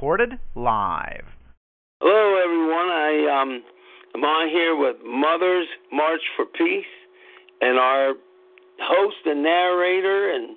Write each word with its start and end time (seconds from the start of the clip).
recorded 0.00 0.38
live. 0.54 1.26
Hello, 2.00 2.40
everyone. 2.42 2.88
I 2.88 3.42
um, 3.42 3.62
am 4.14 4.24
on 4.24 4.48
here 4.48 4.74
with 4.74 4.96
Mothers 5.04 5.66
March 5.92 6.22
for 6.36 6.46
Peace, 6.46 6.88
and 7.60 7.78
our 7.78 8.14
host 8.80 9.16
and 9.26 9.42
narrator 9.42 10.32
and 10.32 10.56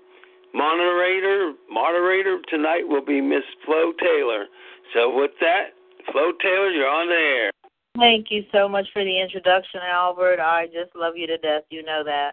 moderator 0.53 1.51
moderator 1.69 2.39
tonight 2.47 2.87
will 2.87 3.03
be 3.03 3.19
Miss 3.19 3.43
Flo 3.65 3.91
Taylor. 3.99 4.45
So 4.93 5.13
with 5.13 5.31
that, 5.41 5.75
Flo 6.09 6.31
Taylor, 6.41 6.69
you're 6.69 6.87
on 6.87 7.09
the 7.09 7.13
air. 7.13 7.51
Thank 7.97 8.27
you 8.29 8.45
so 8.53 8.69
much 8.69 8.87
for 8.93 9.03
the 9.03 9.19
introduction, 9.19 9.81
Albert. 9.85 10.39
I 10.39 10.67
just 10.67 10.95
love 10.95 11.17
you 11.17 11.27
to 11.27 11.37
death. 11.37 11.63
You 11.69 11.83
know 11.83 12.01
that. 12.05 12.31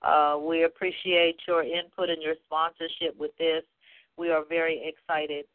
Uh, 0.00 0.38
we 0.38 0.62
appreciate 0.62 1.40
your 1.48 1.64
input 1.64 2.08
and 2.08 2.22
your 2.22 2.36
sponsorship 2.46 3.18
with 3.18 3.36
this. 3.36 3.64
We 4.16 4.30
are 4.30 4.44
very 4.48 4.80
excited. 4.86 5.46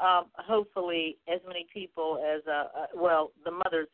Um, 0.00 0.26
hopefully, 0.34 1.18
as 1.32 1.40
many 1.46 1.66
people 1.72 2.18
as, 2.24 2.40
uh, 2.46 2.50
uh, 2.50 2.86
well, 2.94 3.32
the 3.44 3.50
mothers 3.50 3.88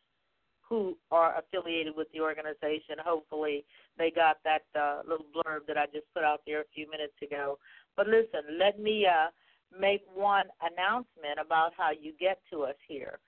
who 0.69 0.97
are 1.11 1.37
affiliated 1.39 1.95
with 1.97 2.09
the 2.13 2.21
organization, 2.21 2.97
hopefully 3.05 3.65
they 3.99 4.11
got 4.11 4.37
that 4.45 4.63
uh, 4.79 5.03
little 5.09 5.27
blurb 5.35 5.67
that 5.67 5.77
I 5.77 5.87
just 5.87 6.07
put 6.15 6.23
out 6.23 6.43
there 6.47 6.61
a 6.61 6.65
few 6.75 6.89
minutes 6.91 7.15
ago. 7.23 7.59
But 7.97 8.09
listen, 8.09 8.59
let 8.59 8.79
me 8.79 9.07
uh, 9.07 9.29
make 9.79 10.03
one 10.15 10.47
announcement 10.61 11.39
about 11.45 11.73
how 11.77 11.91
you 11.91 12.13
get 12.19 12.41
to 12.53 12.63
us 12.63 12.77
here. 12.87 13.19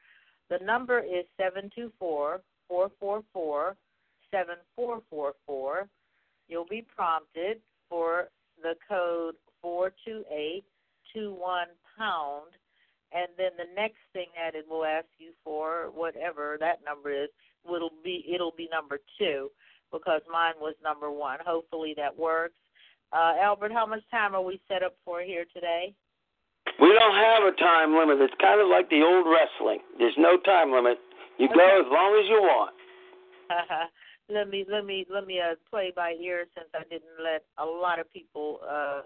The 0.51 0.65
number 0.65 1.01
is 1.01 1.25
seven 1.37 1.71
two 1.75 1.93
four 1.99 2.41
four 2.69 2.91
four 2.99 3.23
four 3.33 3.77
seven 4.31 4.57
four 4.75 5.03
four 5.11 5.35
four. 5.47 5.89
You'll 6.49 6.67
be 6.69 6.87
prompted 6.95 7.61
for 7.89 8.29
the 8.63 8.75
code 8.89 9.35
42821 9.63 11.67
pound, 11.97 12.51
and 13.13 13.29
then 13.37 13.51
the 13.57 13.73
next 13.75 13.99
thing 14.13 14.27
that 14.37 14.55
it 14.55 14.67
will 14.69 14.85
ask 14.85 15.07
you 15.19 15.33
for, 15.45 15.91
whatever 15.95 16.57
that 16.61 16.81
number 16.85 17.11
is, 17.11 17.29
will 17.65 17.91
be 18.05 18.25
it'll 18.33 18.55
be 18.57 18.69
number 18.71 18.99
two 19.19 19.51
because 19.93 20.23
mine 20.31 20.55
was 20.61 20.75
number 20.83 21.11
one. 21.11 21.39
Hopefully 21.45 21.95
that 21.97 22.17
works. 22.17 22.57
Uh, 23.13 23.35
Albert, 23.41 23.73
how 23.73 23.87
much 23.87 24.03
time 24.11 24.35
are 24.35 24.43
we 24.43 24.61
set 24.69 24.83
up 24.83 24.95
for 25.05 25.23
here 25.23 25.47
today? 25.55 25.95
We 26.81 26.89
don't 26.89 27.17
have 27.17 27.43
a 27.43 27.57
time 27.57 27.97
limit. 27.97 28.21
It's 28.21 28.35
kind 28.41 28.61
of 28.61 28.69
like 28.69 28.91
the 28.91 29.03
old 29.03 29.27
wrestling. 29.27 29.81
There's 29.99 30.17
no 30.19 30.37
time 30.37 30.71
limit. 30.73 30.99
You 31.39 31.47
okay. 31.47 31.55
go 31.55 31.81
as 31.81 31.89
long 31.91 32.21
as 32.21 32.29
you 32.29 32.41
want. 32.43 32.75
let 34.29 34.49
me 34.49 34.67
let 34.71 34.85
me 34.85 35.07
let 35.11 35.27
me 35.27 35.41
uh, 35.41 35.55
play 35.71 35.93
by 35.95 36.13
ear 36.21 36.47
since 36.55 36.69
I 36.75 36.85
didn't 36.85 37.17
let 37.23 37.45
a 37.59 37.65
lot 37.65 37.99
of 37.99 38.13
people 38.13 38.61
uh, 38.69 39.03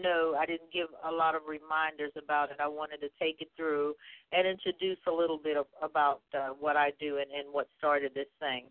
know. 0.00 0.36
I 0.38 0.46
didn't 0.46 0.72
give 0.72 0.88
a 1.06 1.10
lot 1.10 1.34
of 1.34 1.42
reminders 1.48 2.12
about 2.16 2.50
it. 2.50 2.56
I 2.60 2.68
wanted 2.68 3.00
to 3.00 3.08
take 3.20 3.40
it 3.40 3.48
through 3.56 3.94
and 4.32 4.46
introduce 4.46 4.98
a 5.06 5.12
little 5.12 5.38
bit 5.38 5.56
of, 5.56 5.66
about 5.82 6.22
uh, 6.34 6.50
what 6.58 6.76
I 6.76 6.92
do 7.00 7.18
and, 7.18 7.30
and 7.30 7.52
what 7.52 7.68
started 7.78 8.12
this 8.14 8.30
thing. 8.40 8.64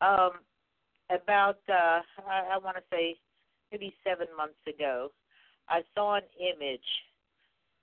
Um, 0.00 0.32
about 1.10 1.58
uh, 1.68 2.00
I, 2.26 2.54
I 2.54 2.58
want 2.58 2.76
to 2.76 2.82
say 2.90 3.16
maybe 3.70 3.94
seven 4.04 4.26
months 4.36 4.58
ago, 4.68 5.10
I 5.68 5.80
saw 5.94 6.16
an 6.16 6.28
image 6.38 6.80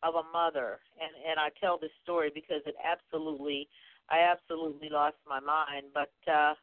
of 0.03 0.15
a 0.15 0.23
mother, 0.31 0.79
and 0.99 1.11
and 1.29 1.39
I 1.39 1.49
tell 1.59 1.77
this 1.77 1.91
story 2.03 2.31
because 2.33 2.61
it 2.65 2.75
absolutely, 2.83 3.67
I 4.09 4.19
absolutely 4.19 4.89
lost 4.89 5.15
my 5.27 5.39
mind. 5.39 5.85
But 5.93 6.31
uh, 6.31 6.53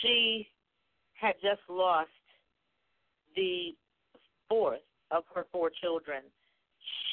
she 0.00 0.46
had 1.14 1.34
just 1.42 1.60
lost 1.68 2.10
the 3.36 3.74
fourth 4.50 4.84
of 5.10 5.24
her 5.34 5.46
four 5.50 5.70
children. 5.70 6.22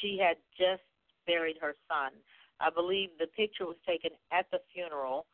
She 0.00 0.18
had 0.20 0.36
just 0.58 0.82
buried 1.26 1.56
her 1.60 1.74
son. 1.88 2.12
I 2.60 2.68
believe 2.70 3.10
the 3.18 3.28
picture 3.28 3.66
was 3.66 3.76
taken 3.86 4.10
at 4.32 4.46
the 4.50 4.58
funeral. 4.74 5.26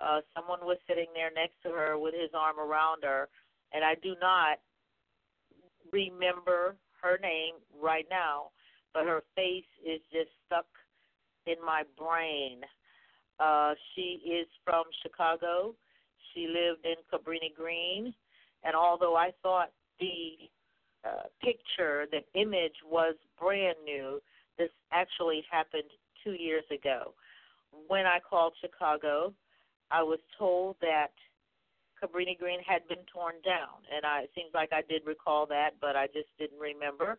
Uh, 0.00 0.20
someone 0.34 0.60
was 0.62 0.76
sitting 0.88 1.06
there 1.14 1.30
next 1.34 1.54
to 1.62 1.70
her 1.70 1.96
with 1.96 2.14
his 2.14 2.30
arm 2.34 2.58
around 2.58 3.04
her, 3.04 3.28
and 3.72 3.84
I 3.84 3.94
do 4.02 4.16
not 4.20 4.58
remember 5.92 6.76
her 7.00 7.18
name 7.22 7.54
right 7.80 8.06
now, 8.10 8.50
but 8.92 9.04
her 9.04 9.22
face 9.36 9.70
is 9.86 10.00
just 10.12 10.30
stuck 10.46 10.66
in 11.46 11.56
my 11.64 11.82
brain. 11.96 12.60
Uh, 13.38 13.74
she 13.94 14.20
is 14.26 14.48
from 14.64 14.84
Chicago. 15.02 15.74
She 16.32 16.48
lived 16.48 16.84
in 16.84 16.96
Cabrini 17.12 17.54
Green, 17.54 18.12
and 18.64 18.74
although 18.74 19.16
I 19.16 19.30
thought 19.42 19.70
the 20.00 20.50
uh, 21.04 21.28
picture, 21.42 22.06
the 22.10 22.22
image 22.40 22.74
was 22.88 23.14
brand 23.38 23.76
new, 23.84 24.20
this 24.58 24.70
actually 24.92 25.44
happened 25.50 25.90
two 26.22 26.32
years 26.32 26.64
ago. 26.70 27.14
When 27.88 28.06
I 28.06 28.18
called 28.18 28.54
Chicago, 28.60 29.32
I 29.90 30.02
was 30.02 30.20
told 30.38 30.76
that 30.80 31.12
Cabrini 32.02 32.38
Green 32.38 32.60
had 32.66 32.86
been 32.88 33.04
torn 33.12 33.34
down, 33.44 33.82
and 33.94 34.04
I, 34.04 34.22
it 34.22 34.30
seems 34.34 34.50
like 34.54 34.70
I 34.72 34.82
did 34.88 35.02
recall 35.06 35.46
that, 35.46 35.70
but 35.80 35.96
I 35.96 36.06
just 36.06 36.28
didn't 36.38 36.58
remember, 36.58 37.18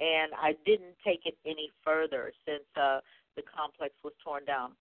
and 0.00 0.32
I 0.36 0.54
didn't 0.64 0.94
take 1.04 1.20
it 1.24 1.36
any 1.44 1.70
further 1.84 2.32
since 2.44 2.64
uh, 2.76 3.00
the 3.36 3.42
complex 3.42 3.94
was 4.04 4.12
torn 4.22 4.44
down. 4.44 4.72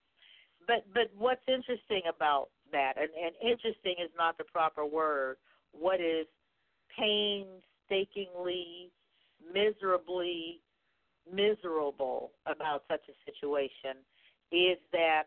But 0.67 0.85
but 0.93 1.11
what's 1.17 1.45
interesting 1.47 2.01
about 2.09 2.49
that, 2.71 2.93
and, 2.97 3.09
and 3.13 3.35
interesting 3.41 3.95
is 4.03 4.09
not 4.17 4.37
the 4.37 4.45
proper 4.45 4.85
word. 4.85 5.37
What 5.71 6.01
is 6.01 6.25
painstakingly, 7.89 8.91
miserably 9.53 10.61
miserable 11.31 12.31
about 12.45 12.83
such 12.87 13.01
a 13.09 13.31
situation 13.31 14.01
is 14.51 14.77
that 14.91 15.23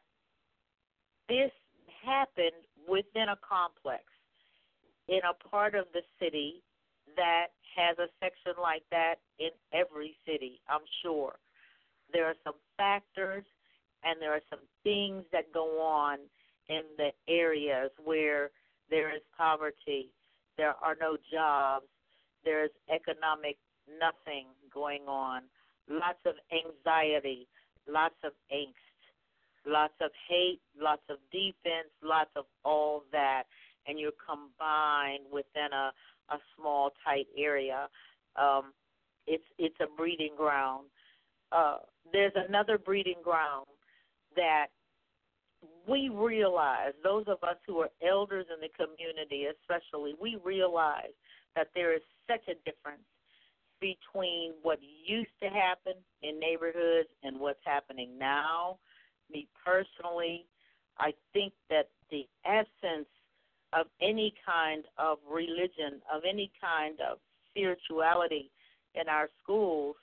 this 1.29 1.51
happened 2.05 2.65
within 2.89 3.29
a 3.31 3.39
complex 3.47 4.05
in 5.09 5.21
a 5.29 5.49
part 5.49 5.75
of 5.75 5.87
the 5.93 6.03
city 6.21 6.63
that 7.17 7.49
has 7.77 7.99
a 7.99 8.07
section 8.21 8.53
like 8.61 8.83
that 8.91 9.17
in 9.39 9.51
every 9.73 10.17
city, 10.27 10.61
I'm 10.69 10.87
sure. 11.03 11.35
There 12.13 12.27
are 12.27 12.37
some 12.45 12.55
factors 12.77 13.45
and 14.05 14.21
there 14.21 14.33
are 14.33 14.43
some 14.49 14.61
things 14.85 15.25
that 15.33 15.53
go 15.53 15.81
on 15.83 16.19
in 16.69 16.83
the 16.97 17.11
areas 17.29 17.91
where 18.05 18.51
there 18.91 19.15
is 19.15 19.23
poverty, 19.37 20.11
there 20.57 20.75
are 20.83 20.97
no 21.01 21.17
jobs, 21.31 21.87
there's 22.45 22.71
economic 22.93 23.57
nothing 23.89 24.47
going 24.73 25.03
on, 25.09 25.43
lots 25.89 26.21
of 26.27 26.35
anxiety, 26.53 27.49
lots 27.87 28.17
of 28.25 28.33
angst 28.53 28.89
lots 29.69 29.95
of 30.01 30.11
hate, 30.29 30.61
lots 30.81 31.03
of 31.09 31.19
defense, 31.31 31.93
lots 32.03 32.31
of 32.37 32.45
all 32.65 33.05
that, 33.13 33.45
and 33.87 33.99
you're 33.99 34.13
combined 34.27 35.25
within 35.33 35.73
a, 35.73 35.93
a 36.35 36.39
small, 36.57 36.91
tight 37.05 37.27
area. 37.37 37.89
Um, 38.37 38.73
it's 39.27 39.45
it's 39.59 39.77
a 39.81 39.87
breeding 39.97 40.35
ground. 40.37 40.87
Uh, 41.53 41.79
there's 42.13 42.33
another 42.35 42.79
breeding 42.79 43.21
ground 43.23 43.67
that 44.37 44.67
we 45.89 46.09
realize, 46.09 46.93
those 47.03 47.25
of 47.27 47.43
us 47.43 47.57
who 47.67 47.79
are 47.79 47.91
elders 48.07 48.47
in 48.55 48.61
the 48.61 48.69
community 48.77 49.47
especially, 49.47 50.15
we 50.21 50.39
realize 50.45 51.15
that 51.57 51.69
there 51.75 51.95
is 51.95 52.03
such 52.29 52.47
a 52.49 52.55
difference 52.69 53.03
between 53.81 54.53
what 54.63 54.79
used 55.07 55.31
to 55.43 55.49
happen 55.49 55.95
in 56.23 56.39
neighborhoods 56.39 57.09
and 57.23 57.39
what's 57.39 57.61
happening 57.65 58.19
now 58.19 58.79
me 59.31 59.47
personally, 59.65 60.47
I 60.99 61.13
think 61.33 61.53
that 61.71 61.89
the 62.11 62.27
absence 62.45 63.09
of 63.73 63.87
any 64.01 64.35
kind 64.45 64.85
of 64.97 65.19
religion, 65.31 66.01
of 66.13 66.23
any 66.29 66.51
kind 66.61 66.99
of 67.01 67.19
spirituality 67.51 68.51
in 68.95 69.09
our 69.09 69.29
schools 69.43 69.97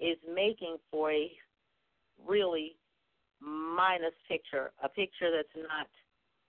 is 0.00 0.16
making 0.32 0.76
for 0.90 1.12
a 1.12 1.30
really 2.26 2.76
minus 3.40 4.14
picture, 4.28 4.72
a 4.82 4.88
picture 4.88 5.30
that's 5.30 5.66
not 5.68 5.86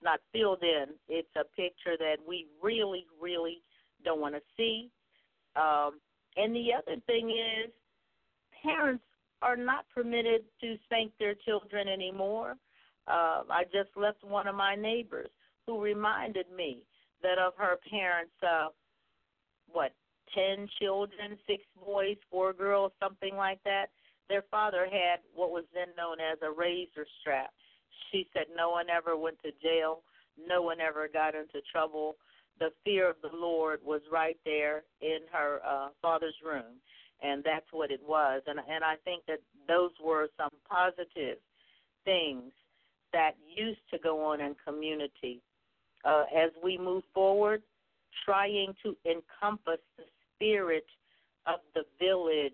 not 0.03 0.19
filled 0.31 0.61
in. 0.61 0.85
It's 1.07 1.35
a 1.35 1.43
picture 1.55 1.97
that 1.97 2.17
we 2.27 2.45
really, 2.61 3.05
really 3.19 3.61
don't 4.03 4.19
want 4.19 4.35
to 4.35 4.41
see. 4.57 4.91
Um, 5.55 5.99
and 6.37 6.55
the 6.55 6.67
other 6.77 6.99
thing 7.07 7.29
is, 7.29 7.71
parents 8.63 9.03
are 9.41 9.55
not 9.55 9.85
permitted 9.93 10.43
to 10.61 10.75
spank 10.85 11.11
their 11.19 11.35
children 11.45 11.87
anymore. 11.87 12.55
Uh, 13.07 13.43
I 13.49 13.63
just 13.65 13.95
left 13.95 14.23
one 14.23 14.47
of 14.47 14.55
my 14.55 14.75
neighbors 14.75 15.29
who 15.65 15.81
reminded 15.81 16.47
me 16.55 16.83
that 17.21 17.37
of 17.37 17.53
her 17.57 17.77
parents, 17.89 18.33
uh, 18.43 18.67
what, 19.71 19.91
10 20.33 20.67
children, 20.79 21.37
six 21.47 21.63
boys, 21.83 22.17
four 22.29 22.53
girls, 22.53 22.91
something 23.01 23.35
like 23.35 23.59
that. 23.63 23.87
Their 24.27 24.43
father 24.49 24.87
had 24.91 25.19
what 25.33 25.51
was 25.51 25.65
then 25.73 25.87
known 25.95 26.17
as 26.19 26.39
a 26.41 26.51
razor 26.51 27.05
strap. 27.21 27.53
She 28.11 28.27
said 28.33 28.45
no 28.55 28.71
one 28.71 28.89
ever 28.89 29.15
went 29.15 29.37
to 29.43 29.51
jail, 29.61 30.01
no 30.47 30.61
one 30.61 30.81
ever 30.81 31.07
got 31.07 31.35
into 31.35 31.61
trouble. 31.71 32.15
The 32.59 32.69
fear 32.83 33.09
of 33.09 33.17
the 33.21 33.35
Lord 33.35 33.79
was 33.83 34.01
right 34.11 34.37
there 34.45 34.83
in 35.01 35.19
her 35.31 35.59
uh, 35.67 35.89
father's 36.01 36.35
room. 36.45 36.79
and 37.21 37.43
that's 37.43 37.65
what 37.71 37.91
it 37.91 38.01
was. 38.07 38.41
And 38.47 38.59
and 38.59 38.83
I 38.83 38.95
think 39.03 39.23
that 39.27 39.39
those 39.67 39.91
were 40.03 40.27
some 40.37 40.51
positive 40.69 41.37
things 42.03 42.51
that 43.13 43.31
used 43.55 43.79
to 43.91 43.97
go 43.99 44.23
on 44.25 44.41
in 44.41 44.55
community. 44.65 45.41
Uh, 46.03 46.25
as 46.35 46.51
we 46.63 46.77
move 46.77 47.03
forward, 47.13 47.63
trying 48.25 48.73
to 48.83 48.95
encompass 49.05 49.79
the 49.97 50.03
spirit 50.35 50.85
of 51.47 51.59
the 51.73 51.83
village, 51.99 52.53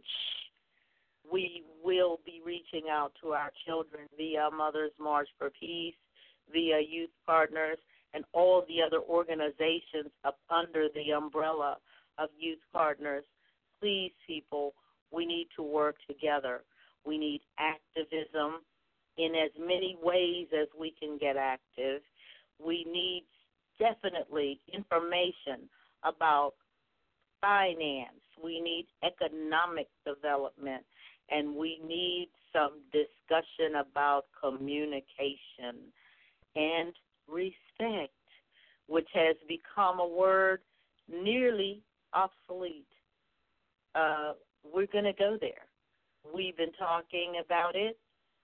we 1.32 1.64
will 1.84 2.20
be 2.26 2.42
reaching 2.46 2.90
out 2.90 3.12
to 3.22 3.30
our 3.30 3.52
children 3.66 4.04
via 4.18 4.50
Mothers 4.56 4.92
March 5.00 5.28
for 5.38 5.50
Peace, 5.60 5.96
via 6.52 6.80
Youth 6.80 7.10
Partners, 7.26 7.78
and 8.14 8.24
all 8.34 8.66
the 8.68 8.82
other 8.82 9.02
organizations 9.02 10.12
up 10.26 10.38
under 10.50 10.88
the 10.94 11.12
umbrella 11.12 11.78
of 12.18 12.30
Youth 12.38 12.60
Partners. 12.74 13.24
Please, 13.80 14.12
people, 14.28 14.74
we 15.12 15.26
need 15.26 15.48
to 15.56 15.64
work 15.64 15.96
together. 16.08 16.64
We 17.06 17.18
need 17.18 17.42
activism 17.58 18.62
in 19.18 19.34
as 19.36 19.52
many 19.60 19.98
ways 20.02 20.48
as 20.54 20.68
we 20.80 20.94
can 21.00 21.18
get 21.18 21.36
active. 21.38 22.02
We 22.64 22.86
need 22.92 23.26
definitely 23.80 24.60
information 24.72 25.70
about 26.04 26.54
finance. 27.40 28.22
We 28.44 28.62
need 28.62 28.88
economic 29.04 29.88
development. 30.06 30.84
And 31.30 31.56
we 31.56 31.80
need 31.86 32.30
some 32.54 32.82
discussion 32.92 33.80
about 33.80 34.26
communication 34.40 35.92
and 36.56 36.94
respect, 37.28 38.14
which 38.88 39.08
has 39.14 39.36
become 39.48 40.00
a 40.00 40.08
word 40.08 40.60
nearly 41.10 41.82
obsolete. 42.14 42.86
Uh, 43.96 44.34
we're 44.74 44.88
going 44.88 45.06
to 45.06 45.14
go 45.14 45.38
there. 45.40 45.66
We've 46.34 46.56
been 46.56 46.74
talking 46.74 47.42
about 47.44 47.76
it. 47.76 47.98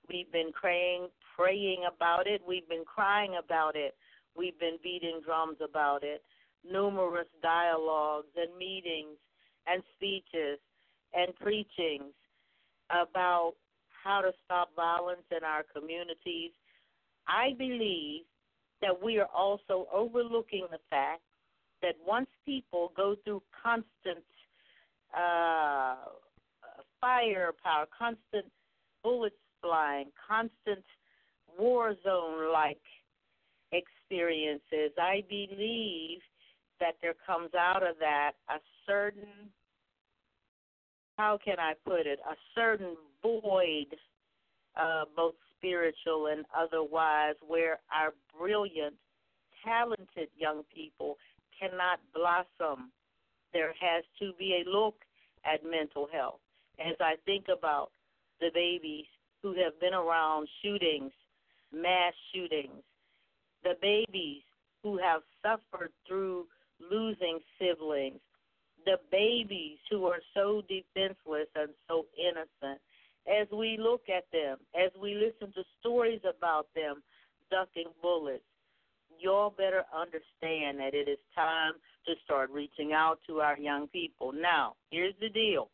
We've 0.09 0.31
been 0.31 0.51
praying, 0.53 1.07
praying 1.37 1.83
about 1.93 2.27
it. 2.27 2.41
We've 2.47 2.67
been 2.67 2.85
crying 2.85 3.35
about 3.43 3.75
it. 3.75 3.95
We've 4.35 4.59
been 4.59 4.77
beating 4.83 5.21
drums 5.25 5.57
about 5.63 6.03
it. 6.03 6.21
Numerous 6.69 7.27
dialogues 7.41 8.31
and 8.35 8.57
meetings 8.57 9.17
and 9.67 9.83
speeches 9.95 10.59
and 11.13 11.35
preachings 11.35 12.13
about 12.89 13.53
how 14.03 14.21
to 14.21 14.31
stop 14.45 14.69
violence 14.75 15.25
in 15.35 15.43
our 15.43 15.63
communities. 15.75 16.51
I 17.27 17.53
believe 17.57 18.23
that 18.81 19.03
we 19.03 19.19
are 19.19 19.29
also 19.35 19.87
overlooking 19.93 20.67
the 20.71 20.79
fact 20.89 21.21
that 21.81 21.95
once 22.05 22.27
people 22.45 22.91
go 22.95 23.15
through 23.23 23.41
constant 23.63 24.23
uh, 25.15 25.95
firepower, 26.99 27.85
constant 27.97 28.45
bullets 29.03 29.35
flying, 29.61 30.07
constant 30.27 30.83
war 31.57 31.95
zone 32.03 32.51
like 32.51 32.81
experiences, 33.71 34.91
I 34.99 35.23
believe 35.29 36.19
that 36.79 36.95
there 37.01 37.15
comes 37.25 37.49
out 37.55 37.83
of 37.83 37.95
that 37.99 38.33
a 38.49 38.59
certain, 38.85 39.49
how 41.17 41.39
can 41.43 41.59
I 41.59 41.73
put 41.85 42.05
it, 42.05 42.19
a 42.29 42.35
certain 42.53 42.95
void, 43.21 43.95
uh, 44.79 45.05
both 45.15 45.35
spiritual 45.57 46.27
and 46.27 46.45
otherwise, 46.55 47.35
where 47.45 47.79
our 47.93 48.13
brilliant, 48.37 48.95
talented 49.63 50.29
young 50.37 50.63
people 50.73 51.17
cannot 51.59 51.99
blossom. 52.13 52.91
There 53.53 53.73
has 53.79 54.03
to 54.19 54.33
be 54.37 54.63
a 54.63 54.69
look 54.69 54.95
at 55.45 55.63
mental 55.63 56.07
health. 56.11 56.39
As 56.79 56.95
I 56.99 57.15
think 57.25 57.45
about 57.47 57.91
the 58.39 58.49
babies 58.53 59.05
who 59.41 59.55
have 59.63 59.79
been 59.79 59.93
around 59.93 60.47
shootings, 60.61 61.11
mass 61.73 62.13
shootings, 62.33 62.83
the 63.63 63.75
babies 63.81 64.43
who 64.83 64.97
have 64.97 65.21
suffered 65.41 65.91
through 66.07 66.45
losing 66.91 67.39
siblings, 67.59 68.19
the 68.85 68.97
babies 69.11 69.77
who 69.89 70.05
are 70.05 70.21
so 70.33 70.61
defenseless 70.69 71.47
and 71.55 71.69
so 71.87 72.05
innocent. 72.17 72.79
As 73.27 73.47
we 73.51 73.77
look 73.77 74.03
at 74.09 74.25
them, 74.31 74.57
as 74.73 74.91
we 75.01 75.13
listen 75.13 75.53
to 75.53 75.63
stories 75.79 76.21
about 76.23 76.67
them 76.75 77.03
ducking 77.51 77.91
bullets, 78.01 78.43
y'all 79.19 79.49
better 79.49 79.83
understand 79.93 80.79
that 80.79 80.93
it 80.93 81.09
is 81.09 81.17
time 81.35 81.73
to 82.05 82.13
start 82.23 82.49
reaching 82.49 82.93
out 82.93 83.19
to 83.27 83.41
our 83.41 83.57
young 83.57 83.87
people. 83.87 84.31
Now, 84.31 84.75
here's 84.91 85.15
the 85.19 85.29
deal 85.29 85.69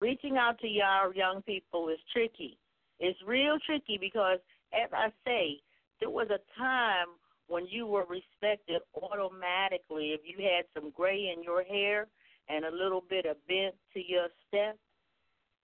reaching 0.00 0.36
out 0.36 0.58
to 0.58 0.66
our 0.80 1.14
young 1.14 1.42
people 1.42 1.88
is 1.88 1.98
tricky. 2.12 2.58
It's 2.98 3.18
real 3.24 3.58
tricky 3.64 3.98
because, 4.00 4.38
as 4.74 4.90
I 4.92 5.08
say, 5.24 5.60
there 6.00 6.10
was 6.10 6.26
a 6.30 6.42
time 6.58 7.06
when 7.46 7.66
you 7.66 7.86
were 7.86 8.04
respected 8.06 8.82
automatically 9.00 10.10
if 10.10 10.20
you 10.24 10.44
had 10.44 10.64
some 10.74 10.90
gray 10.90 11.32
in 11.34 11.44
your 11.44 11.62
hair 11.62 12.08
and 12.48 12.64
a 12.64 12.70
little 12.70 13.04
bit 13.08 13.26
of 13.26 13.36
bent 13.46 13.74
to 13.94 14.00
your 14.04 14.26
step 14.48 14.76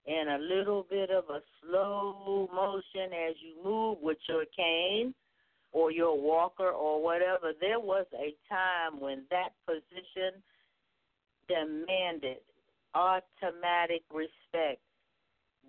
and 0.09 0.31
a 0.31 0.39
little 0.39 0.87
bit 0.89 1.11
of 1.11 1.25
a 1.29 1.41
slow 1.61 2.49
motion 2.55 3.13
as 3.13 3.35
you 3.41 3.63
move 3.63 3.99
with 4.01 4.19
your 4.29 4.45
cane 4.57 5.15
or 5.73 5.93
your 5.93 6.19
walker 6.19 6.71
or 6.71 7.03
whatever, 7.03 7.53
there 7.61 7.79
was 7.79 8.07
a 8.15 8.35
time 8.49 9.01
when 9.01 9.25
that 9.31 9.51
position 9.67 10.43
demanded 11.47 12.39
automatic 12.95 14.03
respect. 14.13 14.81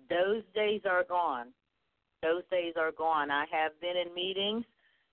Those 0.08 0.42
days 0.54 0.80
are 0.88 1.04
gone. 1.04 1.48
Those 2.22 2.42
days 2.50 2.74
are 2.78 2.92
gone. 2.92 3.30
I 3.30 3.44
have 3.52 3.78
been 3.80 3.96
in 3.96 4.14
meetings 4.14 4.64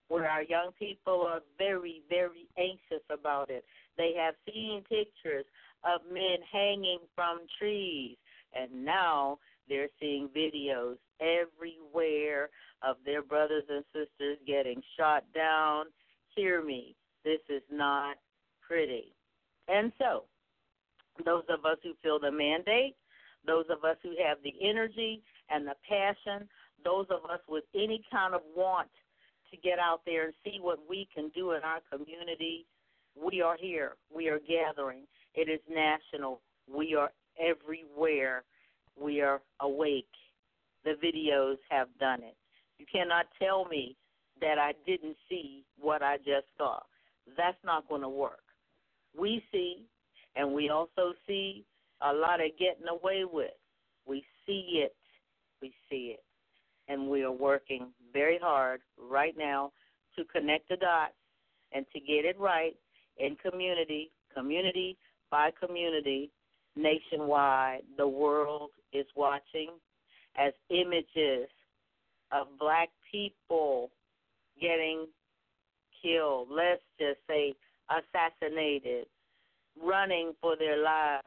where 0.08 0.30
our 0.30 0.44
young 0.44 0.72
people 0.80 1.26
are 1.28 1.42
very, 1.58 2.02
very 2.10 2.48
anxious 2.58 3.04
about 3.10 3.50
it. 3.50 3.66
They 3.98 4.14
have 4.18 4.36
seen 4.46 4.84
pictures 4.88 5.46
of 5.84 6.02
men 6.12 6.38
hanging 6.52 7.00
from 7.14 7.40
trees, 7.60 8.16
and 8.54 8.86
now 8.86 9.40
they're 9.70 9.90
seeing 10.00 10.30
videos 10.30 10.96
everywhere 11.20 12.50
of 12.84 12.98
their 13.06 13.22
brothers 13.22 13.64
and 13.70 13.84
sisters 13.94 14.38
getting 14.46 14.82
shot 14.98 15.24
down. 15.34 15.86
Hear 16.36 16.64
me, 16.64 16.96
this 17.24 17.40
is 17.50 17.64
not 17.72 18.18
pretty. 18.66 19.14
And 19.68 19.92
so, 19.98 20.24
those 21.26 21.44
of 21.50 21.66
us 21.66 21.78
who 21.84 21.94
feel 22.04 22.20
the 22.20 22.32
mandate, 22.32 22.96
those 23.46 23.66
of 23.70 23.84
us 23.84 23.98
who 24.04 24.14
have 24.24 24.38
the 24.44 24.54
energy 24.62 25.22
and 25.50 25.66
the 25.66 25.76
passion, 25.88 26.48
those 26.84 27.06
of 27.10 27.30
us 27.30 27.40
with 27.50 27.64
any 27.74 28.04
kind 28.12 28.36
of 28.36 28.42
want 28.56 28.90
to 29.52 29.58
get 29.58 29.80
out 29.80 30.02
there 30.06 30.26
and 30.26 30.34
see 30.44 30.60
what 30.62 30.80
we 30.90 31.08
can 31.14 31.30
do 31.30 31.52
in 31.52 31.62
our 31.64 31.80
community, 31.92 32.66
we 33.16 33.42
are 33.42 33.58
here. 33.60 33.96
We 34.14 34.28
are 34.28 34.40
gathering. 34.40 35.04
It 35.34 35.50
is 35.50 35.60
national. 35.70 36.42
We 36.72 36.96
are 36.96 37.12
everywhere. 37.40 38.44
We 39.00 39.22
are 39.22 39.42
awake. 39.62 40.06
The 40.84 40.96
videos 41.04 41.58
have 41.70 41.88
done 42.00 42.24
it. 42.24 42.36
You 42.80 42.86
cannot 42.92 43.26
tell 43.40 43.66
me 43.66 43.96
that 44.42 44.58
I 44.60 44.74
didn't 44.86 45.18
see 45.30 45.64
what 45.80 46.02
I 46.02 46.18
just 46.18 46.48
saw. 46.58 46.80
That's 47.36 47.58
not 47.66 47.88
going 47.90 48.02
to 48.02 48.10
work. 48.10 48.44
We 49.18 49.44
see, 49.52 49.84
and 50.36 50.54
we 50.54 50.70
also 50.70 51.14
see 51.28 51.66
a 52.02 52.14
lot 52.14 52.40
of 52.40 52.52
getting 52.60 52.88
away 52.88 53.24
with. 53.32 53.52
We 54.08 54.24
see 54.46 54.84
it. 54.84 54.96
We 55.62 55.74
see 55.90 56.16
it. 56.16 56.24
And 56.88 57.10
we 57.10 57.24
are 57.24 57.32
working 57.32 57.88
very 58.14 58.40
hard 58.42 58.82
right 58.98 59.36
now 59.38 59.72
to 60.16 60.24
connect 60.26 60.70
the 60.70 60.78
dots 60.78 61.14
and 61.74 61.86
to 61.94 62.00
get 62.00 62.24
it 62.26 62.40
right 62.40 62.76
in 63.18 63.36
community, 63.36 64.12
community 64.34 64.98
by 65.30 65.52
community, 65.60 66.32
nationwide. 66.78 67.82
The 67.98 68.08
world 68.08 68.70
is 68.94 69.06
watching 69.16 69.72
as 70.38 70.54
images 70.70 71.50
of 72.32 72.48
black 72.60 72.90
people 73.12 73.90
getting 74.62 75.08
killed, 76.02 76.50
let's 76.52 76.82
just 77.00 77.20
say 77.28 77.54
assassinated, 77.90 79.06
running 79.82 80.34
for 80.42 80.56
their 80.58 80.82
lives. 80.82 81.26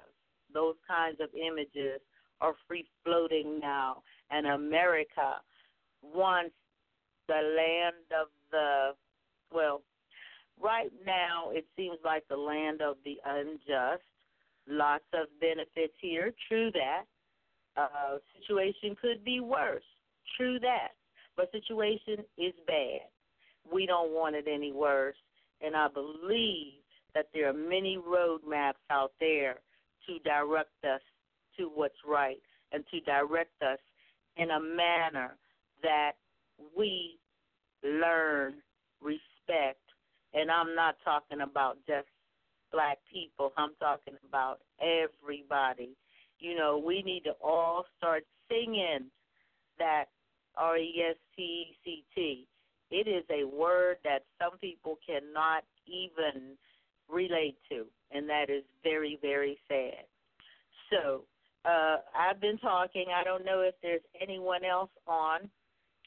Those 0.53 0.75
kinds 0.87 1.19
of 1.21 1.29
images 1.35 2.01
are 2.41 2.55
free 2.67 2.87
floating 3.05 3.61
now. 3.61 4.03
And 4.31 4.47
America 4.47 5.41
once 6.03 6.51
the 7.29 7.35
land 7.35 8.21
of 8.21 8.29
the, 8.51 8.91
well, 9.53 9.83
right 10.61 10.91
now 11.07 11.51
it 11.51 11.67
seems 11.77 11.99
like 12.05 12.25
the 12.29 12.37
land 12.37 12.83
of 12.83 12.97
the 13.05 13.17
unjust. 13.25 14.03
Lots 14.71 15.05
of 15.13 15.27
benefits 15.41 15.95
here. 16.01 16.33
True 16.49 16.71
that. 16.73 17.05
Uh, 17.77 18.19
situation 18.39 18.97
could 19.01 19.25
be 19.25 19.41
worse. 19.41 19.83
True 20.37 20.59
that. 20.61 20.93
But 21.37 21.51
situation 21.51 22.25
is 22.39 22.53
bad. 22.67 23.09
We 23.71 23.87
don't 23.87 24.13
want 24.13 24.37
it 24.37 24.47
any 24.49 24.73
worse. 24.73 25.17
And 25.61 25.75
I 25.75 25.89
believe 25.89 26.75
that 27.15 27.29
there 27.35 27.49
are 27.49 27.53
many 27.53 27.99
roadmaps 27.99 28.75
out 28.91 29.13
there 29.19 29.57
to 30.07 30.19
direct 30.21 30.85
us 30.85 31.01
to 31.59 31.71
what's 31.75 31.95
right 32.07 32.41
and 32.73 32.85
to 32.91 33.01
direct 33.01 33.61
us 33.63 33.79
in 34.37 34.51
a 34.51 34.61
manner 34.61 35.37
that 35.83 36.13
we 36.77 37.19
learn 37.83 38.55
respect. 39.03 39.81
And 40.33 40.51
I'm 40.51 40.75
not 40.77 40.97
talking 41.05 41.41
about 41.41 41.79
just 41.87 42.07
black 42.73 42.99
people, 43.13 43.53
I'm 43.57 43.75
talking 43.79 44.15
about 44.29 44.61
everybody. 44.81 45.97
You 46.39 46.57
know, 46.57 46.83
we 46.85 47.03
need 47.03 47.25
to 47.25 47.33
all 47.43 47.85
start 47.99 48.25
singing 48.49 49.11
that 49.79 50.07
R 50.57 50.79
E 50.79 51.05
S 51.11 51.17
T 51.37 51.43
E 51.43 51.77
C 51.85 52.05
T. 52.15 52.47
It 52.91 53.07
is 53.07 53.25
a 53.31 53.45
word 53.45 53.99
that 54.05 54.25
some 54.41 54.59
people 54.59 54.99
cannot 55.07 55.65
even 55.87 56.57
relate 57.09 57.57
to, 57.71 57.87
and 58.11 58.29
that 58.29 58.51
is 58.51 58.65
very, 58.83 59.19
very 59.23 59.59
sad. 59.69 60.05
So, 60.91 61.23
uh, 61.65 61.99
I've 62.19 62.41
been 62.41 62.59
talking. 62.59 63.07
I 63.15 63.23
don't 63.23 63.45
know 63.45 63.61
if 63.61 63.75
there's 63.83 64.01
anyone 64.21 64.65
else 64.65 64.91
on. 65.07 65.49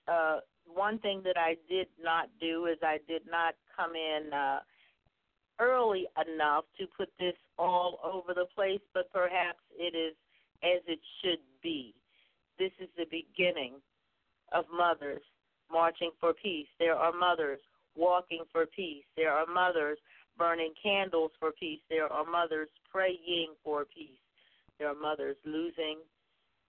Uh, 0.07 0.39
one 0.65 0.99
thing 0.99 1.21
that 1.23 1.37
I 1.37 1.55
did 1.69 1.87
not 2.01 2.29
do 2.39 2.65
is 2.65 2.77
I 2.81 2.97
did 3.07 3.23
not 3.29 3.55
come 3.75 3.91
in 3.95 4.33
uh, 4.33 4.59
early 5.63 6.07
enough 6.27 6.65
to 6.79 6.85
put 6.97 7.09
this 7.19 7.35
all 7.57 7.99
over 8.03 8.33
the 8.33 8.47
place, 8.55 8.81
but 8.93 9.11
perhaps 9.11 9.59
it 9.77 9.95
is 9.95 10.15
as 10.63 10.81
it 10.87 10.99
should 11.21 11.39
be. 11.61 11.93
This 12.59 12.71
is 12.79 12.89
the 12.97 13.05
beginning 13.09 13.75
of 14.51 14.65
mothers 14.75 15.21
marching 15.71 16.11
for 16.19 16.33
peace. 16.33 16.67
There 16.79 16.95
are 16.95 17.11
mothers 17.11 17.59
walking 17.95 18.43
for 18.51 18.65
peace. 18.65 19.03
There 19.17 19.31
are 19.31 19.45
mothers 19.45 19.97
burning 20.37 20.73
candles 20.81 21.31
for 21.39 21.51
peace. 21.51 21.79
There 21.89 22.11
are 22.11 22.25
mothers 22.25 22.69
praying 22.91 23.53
for 23.63 23.85
peace. 23.85 24.19
There 24.79 24.87
are 24.87 24.95
mothers 24.95 25.37
losing 25.45 25.99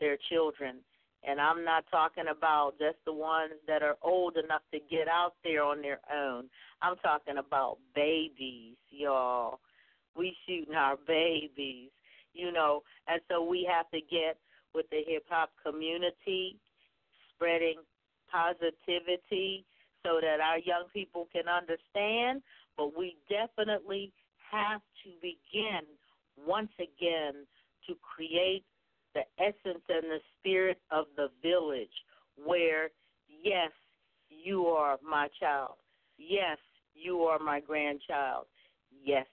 their 0.01 0.17
children. 0.31 0.77
And 1.27 1.41
I'm 1.41 1.65
not 1.65 1.85
talking 1.91 2.25
about 2.31 2.73
just 2.79 2.99
the 3.07 3.13
ones 3.13 3.55
that 3.67 3.83
are 3.83 3.97
old 4.03 4.37
enough 4.37 4.63
to 4.73 4.79
get 4.91 5.09
out 5.09 5.35
there 5.43 5.63
on 5.63 5.81
their 5.81 6.01
own. 6.15 6.45
I'm 6.83 6.97
talking 6.97 7.39
about 7.39 7.79
babies, 7.95 8.77
y'all. 8.91 9.61
We 10.17 10.37
shooting 10.47 10.75
our 10.75 10.97
babies, 11.07 11.91
you 12.35 12.53
know. 12.53 12.83
And 13.09 13.21
so 13.31 13.43
we 13.43 13.69
have 13.71 13.91
to 13.91 14.01
get 14.01 14.37
with 14.75 14.87
the 14.91 15.03
hip 15.07 15.25
hop 15.31 15.51
community, 15.65 16.59
spreading 17.35 17.77
positivity 18.31 19.65
so 20.05 20.19
that 20.21 20.41
our 20.41 20.59
young 20.59 20.85
people 20.93 21.29
can 21.33 21.45
understand. 21.49 22.43
But 22.77 22.97
we 22.99 23.17
definitely 23.31 24.13
have 24.51 24.83
to 25.05 25.11
begin 25.23 25.87
once 26.37 26.73
again 26.79 27.47
to 27.87 27.95
create 28.03 28.65
the 29.15 29.23
essence 29.39 29.85
and 29.89 30.05
the 30.05 30.19
spirit 30.39 30.79
of 30.91 31.07
the 31.17 31.29
village 31.43 31.89
where, 32.45 32.91
yes, 33.43 33.71
you 34.29 34.67
are 34.67 34.99
my 35.09 35.29
child. 35.41 35.75
Yes, 36.19 36.59
you 36.95 37.21
are 37.21 37.39
my 37.39 37.61
grandchild. 37.61 38.47
Yes, 39.05 39.27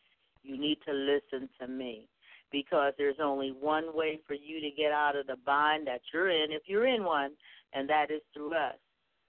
you 0.44 0.58
need 0.58 0.78
to 0.88 0.94
listen 0.94 1.50
to 1.60 1.68
me 1.68 2.08
because 2.52 2.94
there's 2.98 3.20
only 3.22 3.54
one 3.60 3.96
way 3.96 4.20
for 4.28 4.34
you 4.34 4.60
to 4.60 4.70
get 4.76 4.92
out 4.92 5.16
of 5.16 5.28
the 5.28 5.38
bind 5.46 5.88
that 5.88 6.02
you're 6.14 6.30
in, 6.30 6.52
if 6.52 6.64
you're 6.66 6.88
in 6.88 7.04
one, 7.04 7.32
and 7.74 7.90
that 7.90 8.12
is 8.12 8.22
through 8.34 8.54
us. 8.54 8.76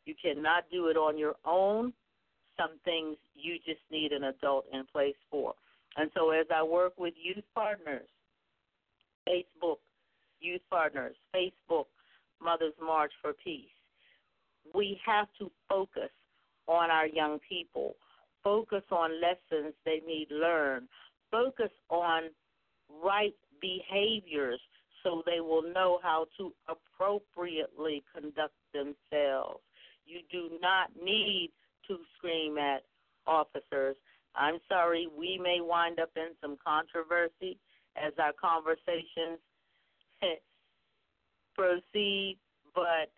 You 0.04 0.14
cannot 0.20 0.64
do 0.72 0.88
it 0.88 0.96
on 0.96 1.16
your 1.16 1.36
own. 1.44 1.92
Some 2.58 2.78
things 2.84 3.16
you 3.34 3.54
just 3.64 3.80
need 3.90 4.12
an 4.12 4.24
adult 4.24 4.64
in 4.72 4.84
place 4.92 5.14
for. 5.30 5.54
And 5.96 6.10
so, 6.14 6.30
as 6.30 6.46
I 6.54 6.62
work 6.62 6.94
with 6.98 7.14
youth 7.22 7.44
partners, 7.54 8.08
Facebook 9.28 9.76
youth 10.42 10.62
partners, 10.70 11.14
Facebook 11.34 11.86
Mothers 12.42 12.74
March 12.84 13.12
for 13.20 13.32
Peace, 13.32 13.64
we 14.74 14.98
have 15.04 15.28
to 15.38 15.50
focus 15.68 16.10
on 16.66 16.90
our 16.90 17.06
young 17.06 17.38
people, 17.48 17.94
focus 18.44 18.82
on 18.90 19.20
lessons 19.20 19.74
they 19.84 20.00
need 20.06 20.28
learn, 20.30 20.88
focus 21.30 21.70
on 21.88 22.24
right 23.02 23.34
behaviors 23.60 24.60
so 25.02 25.22
they 25.26 25.40
will 25.40 25.62
know 25.62 25.98
how 26.02 26.26
to 26.38 26.52
appropriately 26.68 28.02
conduct 28.14 28.54
themselves. 28.72 29.60
You 30.06 30.20
do 30.30 30.58
not 30.60 30.90
need 31.02 31.50
to 31.88 31.96
scream 32.16 32.58
at 32.58 32.82
officers. 33.26 33.96
I'm 34.34 34.58
sorry, 34.68 35.08
we 35.16 35.38
may 35.42 35.58
wind 35.60 35.98
up 36.00 36.10
in 36.16 36.34
some 36.40 36.56
controversy 36.64 37.58
as 37.96 38.12
our 38.18 38.32
conversations 38.40 39.38
proceed, 41.54 42.38
but 42.74 43.10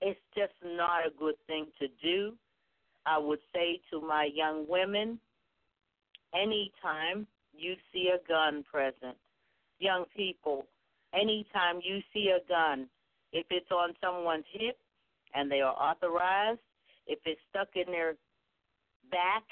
it's 0.00 0.20
just 0.34 0.52
not 0.64 1.06
a 1.06 1.10
good 1.18 1.34
thing 1.46 1.66
to 1.80 1.88
do. 2.02 2.32
I 3.06 3.18
would 3.18 3.38
say 3.54 3.80
to 3.90 4.00
my 4.00 4.28
young 4.34 4.66
women, 4.68 5.18
anytime 6.34 7.26
you 7.56 7.74
see 7.92 8.10
a 8.14 8.26
gun 8.28 8.64
present, 8.70 9.16
young 9.78 10.04
people, 10.16 10.66
anytime 11.14 11.80
you 11.82 12.00
see 12.12 12.30
a 12.30 12.46
gun, 12.48 12.88
if 13.32 13.46
it's 13.50 13.70
on 13.70 13.94
someone's 14.00 14.44
hip 14.52 14.76
and 15.34 15.50
they 15.50 15.60
are 15.60 15.74
authorized, 15.74 16.60
if 17.06 17.18
it's 17.24 17.40
stuck 17.50 17.68
in 17.74 17.90
their 17.92 18.14
back, 19.10 19.44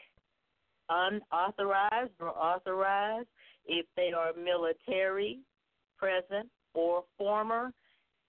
unauthorized 0.88 2.12
or 2.20 2.30
authorized, 2.30 3.28
if 3.66 3.86
they 3.96 4.10
are 4.12 4.32
military, 4.34 5.38
present, 5.96 6.48
or 6.74 7.04
former, 7.16 7.72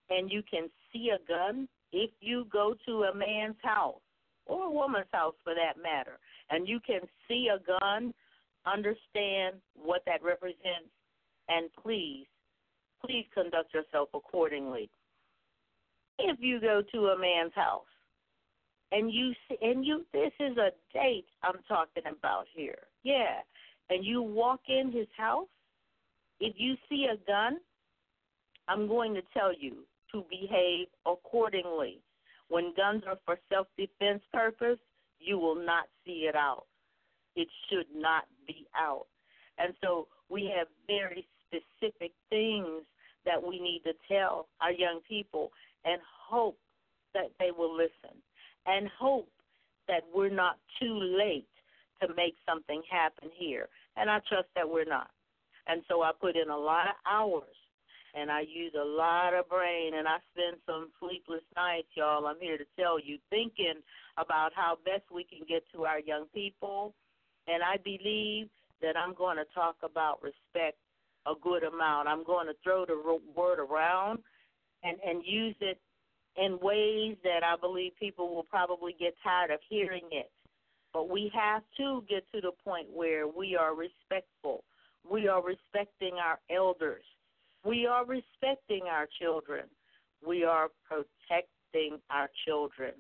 and 0.09 0.31
you 0.31 0.41
can 0.49 0.69
see 0.93 1.09
a 1.09 1.27
gun, 1.27 1.67
if 1.91 2.11
you 2.21 2.45
go 2.51 2.75
to 2.85 3.03
a 3.03 3.15
man's 3.15 3.55
house, 3.61 4.01
or 4.45 4.65
a 4.65 4.71
woman's 4.71 5.07
house 5.11 5.35
for 5.43 5.53
that 5.55 5.81
matter, 5.81 6.19
and 6.49 6.67
you 6.67 6.79
can 6.85 7.01
see 7.27 7.49
a 7.53 7.59
gun, 7.79 8.13
understand 8.65 9.55
what 9.75 10.01
that 10.05 10.23
represents, 10.23 10.91
and 11.49 11.69
please, 11.81 12.25
please 13.03 13.25
conduct 13.33 13.73
yourself 13.73 14.09
accordingly. 14.13 14.89
If 16.17 16.37
you 16.39 16.61
go 16.61 16.81
to 16.93 17.07
a 17.07 17.19
man's 17.19 17.53
house 17.55 17.83
and 18.91 19.11
you 19.11 19.33
see, 19.47 19.57
and 19.61 19.85
you 19.85 20.05
this 20.13 20.31
is 20.39 20.57
a 20.57 20.71
date 20.93 21.25
I'm 21.43 21.59
talking 21.67 22.03
about 22.07 22.45
here. 22.55 22.79
Yeah. 23.03 23.41
And 23.89 24.03
you 24.03 24.21
walk 24.21 24.61
in 24.67 24.91
his 24.91 25.07
house, 25.15 25.47
if 26.39 26.55
you 26.57 26.75
see 26.89 27.07
a 27.11 27.17
gun, 27.27 27.57
I'm 28.67 28.87
going 28.87 29.13
to 29.13 29.21
tell 29.33 29.53
you 29.53 29.83
to 30.11 30.23
behave 30.29 30.87
accordingly. 31.05 31.99
When 32.47 32.73
guns 32.75 33.03
are 33.07 33.17
for 33.25 33.37
self 33.49 33.67
defense 33.77 34.21
purpose, 34.33 34.79
you 35.19 35.37
will 35.37 35.55
not 35.55 35.85
see 36.05 36.27
it 36.29 36.35
out. 36.35 36.65
It 37.35 37.47
should 37.69 37.87
not 37.95 38.25
be 38.47 38.67
out. 38.75 39.07
And 39.57 39.73
so 39.83 40.07
we 40.29 40.51
have 40.55 40.67
very 40.87 41.27
specific 41.47 42.11
things 42.29 42.83
that 43.25 43.41
we 43.41 43.59
need 43.59 43.81
to 43.85 43.93
tell 44.07 44.47
our 44.61 44.71
young 44.71 44.99
people 45.07 45.51
and 45.83 45.99
hope 46.29 46.57
that 47.13 47.31
they 47.39 47.51
will 47.51 47.75
listen 47.75 48.17
and 48.65 48.89
hope 48.99 49.29
that 49.87 50.03
we're 50.13 50.29
not 50.29 50.57
too 50.79 50.93
late 50.93 51.47
to 52.01 52.07
make 52.15 52.35
something 52.47 52.81
happen 52.89 53.29
here. 53.35 53.67
And 53.97 54.09
I 54.09 54.19
trust 54.27 54.47
that 54.55 54.69
we're 54.69 54.85
not. 54.85 55.09
And 55.67 55.81
so 55.87 56.01
I 56.01 56.11
put 56.19 56.35
in 56.35 56.49
a 56.49 56.57
lot 56.57 56.87
of 56.87 56.95
hours 57.09 57.55
and 58.15 58.31
I 58.31 58.41
use 58.41 58.73
a 58.79 58.83
lot 58.83 59.33
of 59.33 59.49
brain 59.49 59.93
and 59.95 60.07
I 60.07 60.17
spend 60.31 60.57
some 60.65 60.89
sleepless 60.99 61.43
nights, 61.55 61.89
y'all. 61.95 62.25
I'm 62.25 62.39
here 62.39 62.57
to 62.57 62.65
tell 62.79 62.99
you, 62.99 63.17
thinking 63.29 63.83
about 64.17 64.51
how 64.55 64.77
best 64.85 65.03
we 65.13 65.25
can 65.25 65.45
get 65.47 65.63
to 65.75 65.85
our 65.85 65.99
young 65.99 66.25
people. 66.33 66.95
And 67.47 67.61
I 67.61 67.77
believe 67.83 68.47
that 68.81 68.95
I'm 68.97 69.13
going 69.13 69.37
to 69.37 69.45
talk 69.53 69.75
about 69.83 70.23
respect 70.23 70.77
a 71.27 71.33
good 71.41 71.63
amount. 71.63 72.07
I'm 72.07 72.23
going 72.23 72.47
to 72.47 72.53
throw 72.63 72.85
the 72.85 73.19
word 73.35 73.59
around 73.59 74.19
and 74.83 74.97
and 75.05 75.23
use 75.25 75.55
it 75.59 75.79
in 76.37 76.59
ways 76.61 77.17
that 77.23 77.43
I 77.43 77.55
believe 77.59 77.91
people 77.99 78.33
will 78.33 78.43
probably 78.43 78.95
get 78.99 79.15
tired 79.23 79.51
of 79.51 79.59
hearing 79.69 80.07
it. 80.11 80.31
But 80.93 81.09
we 81.09 81.31
have 81.33 81.63
to 81.77 82.03
get 82.07 82.23
to 82.33 82.41
the 82.41 82.51
point 82.63 82.87
where 82.93 83.27
we 83.27 83.55
are 83.55 83.75
respectful. 83.75 84.63
We 85.09 85.27
are 85.27 85.43
respecting 85.43 86.13
our 86.15 86.39
elders. 86.49 87.03
We 87.65 87.87
are 87.87 88.05
respecting 88.05 88.83
our 88.91 89.07
children. 89.19 89.63
We 90.25 90.43
are 90.43 90.69
protecting 90.87 91.99
our 92.11 92.29
children. 92.45 92.91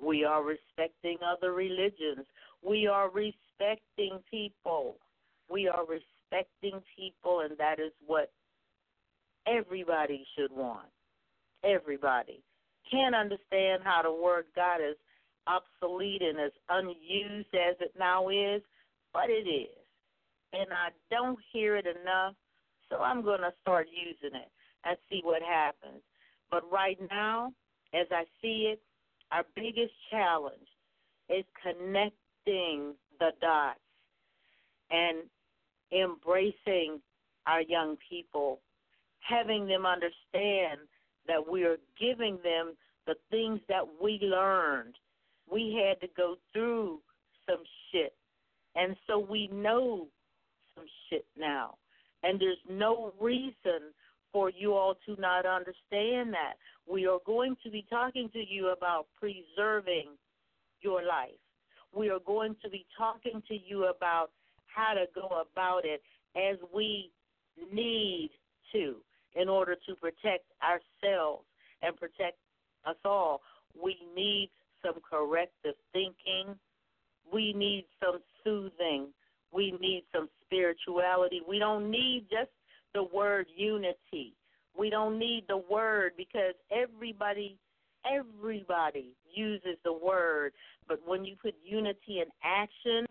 We 0.00 0.24
are 0.24 0.42
respecting 0.42 1.18
other 1.24 1.52
religions. 1.52 2.26
We 2.62 2.86
are 2.86 3.10
respecting 3.10 4.20
people. 4.30 4.96
We 5.50 5.68
are 5.68 5.82
respecting 5.84 6.80
people, 6.96 7.40
and 7.40 7.58
that 7.58 7.80
is 7.80 7.92
what 8.06 8.30
everybody 9.46 10.24
should 10.36 10.52
want. 10.52 10.86
Everybody. 11.64 12.42
Can't 12.90 13.14
understand 13.14 13.82
how 13.82 14.02
the 14.02 14.12
word 14.12 14.44
God 14.54 14.76
is 14.76 14.96
obsolete 15.46 16.22
and 16.22 16.38
as 16.38 16.52
unused 16.68 17.54
as 17.54 17.76
it 17.80 17.92
now 17.98 18.28
is, 18.28 18.62
but 19.12 19.28
it 19.28 19.48
is. 19.48 19.68
And 20.52 20.72
I 20.72 20.90
don't 21.10 21.38
hear 21.52 21.76
it 21.76 21.86
enough 21.86 22.34
so 22.88 22.98
I'm 22.98 23.22
going 23.22 23.40
to 23.40 23.52
start 23.62 23.88
using 23.90 24.36
it. 24.38 24.50
and 24.84 24.96
see 25.10 25.20
what 25.22 25.42
happens. 25.42 26.02
But 26.50 26.70
right 26.70 26.98
now, 27.10 27.52
as 27.94 28.06
I 28.10 28.24
see 28.42 28.72
it, 28.72 28.80
our 29.32 29.44
biggest 29.56 29.92
challenge 30.10 30.68
is 31.28 31.44
connecting 31.62 32.94
the 33.18 33.30
dots 33.40 33.78
and 34.90 35.18
embracing 35.92 37.00
our 37.46 37.62
young 37.62 37.96
people, 38.08 38.60
having 39.20 39.66
them 39.66 39.86
understand 39.86 40.80
that 41.26 41.50
we 41.50 41.64
are 41.64 41.78
giving 41.98 42.38
them 42.42 42.74
the 43.06 43.14
things 43.30 43.60
that 43.68 43.82
we 44.02 44.18
learned. 44.22 44.94
We 45.50 45.82
had 45.82 46.00
to 46.06 46.12
go 46.16 46.36
through 46.52 47.00
some 47.48 47.62
shit. 47.90 48.14
And 48.76 48.96
so 49.06 49.18
we 49.18 49.48
know 49.48 50.08
some 50.74 50.84
shit 51.08 51.24
now. 51.38 51.76
And 52.24 52.40
there's 52.40 52.56
no 52.68 53.12
reason 53.20 53.92
for 54.32 54.50
you 54.50 54.72
all 54.72 54.94
to 55.06 55.20
not 55.20 55.46
understand 55.46 56.32
that. 56.32 56.54
We 56.90 57.06
are 57.06 57.18
going 57.24 57.56
to 57.62 57.70
be 57.70 57.86
talking 57.88 58.30
to 58.32 58.40
you 58.44 58.72
about 58.76 59.06
preserving 59.20 60.08
your 60.80 61.04
life. 61.04 61.38
We 61.94 62.08
are 62.10 62.18
going 62.26 62.56
to 62.62 62.70
be 62.70 62.86
talking 62.96 63.42
to 63.48 63.54
you 63.54 63.84
about 63.84 64.30
how 64.66 64.94
to 64.94 65.04
go 65.14 65.42
about 65.52 65.82
it 65.84 66.02
as 66.34 66.56
we 66.74 67.10
need 67.72 68.30
to 68.72 68.96
in 69.34 69.48
order 69.48 69.76
to 69.86 69.94
protect 69.96 70.46
ourselves 70.62 71.44
and 71.82 71.94
protect 71.96 72.38
us 72.86 72.96
all. 73.04 73.42
We 73.80 73.96
need 74.16 74.50
some 74.84 74.94
corrective 75.08 75.74
thinking. 75.92 76.56
We 77.32 77.52
need 77.52 77.84
some 78.02 78.18
soothing. 78.42 79.08
We 79.54 79.72
need 79.80 80.04
some 80.12 80.28
spirituality. 80.44 81.40
We 81.46 81.58
don't 81.58 81.90
need 81.90 82.26
just 82.30 82.50
the 82.92 83.04
word 83.04 83.46
unity. 83.54 84.34
We 84.76 84.90
don't 84.90 85.18
need 85.18 85.44
the 85.48 85.62
word 85.70 86.12
because 86.16 86.54
everybody 86.72 87.58
everybody 88.10 89.14
uses 89.32 89.78
the 89.84 89.92
word, 89.92 90.52
but 90.86 91.00
when 91.06 91.24
you 91.24 91.36
put 91.40 91.54
unity 91.64 92.20
in 92.20 92.26
action, 92.42 93.06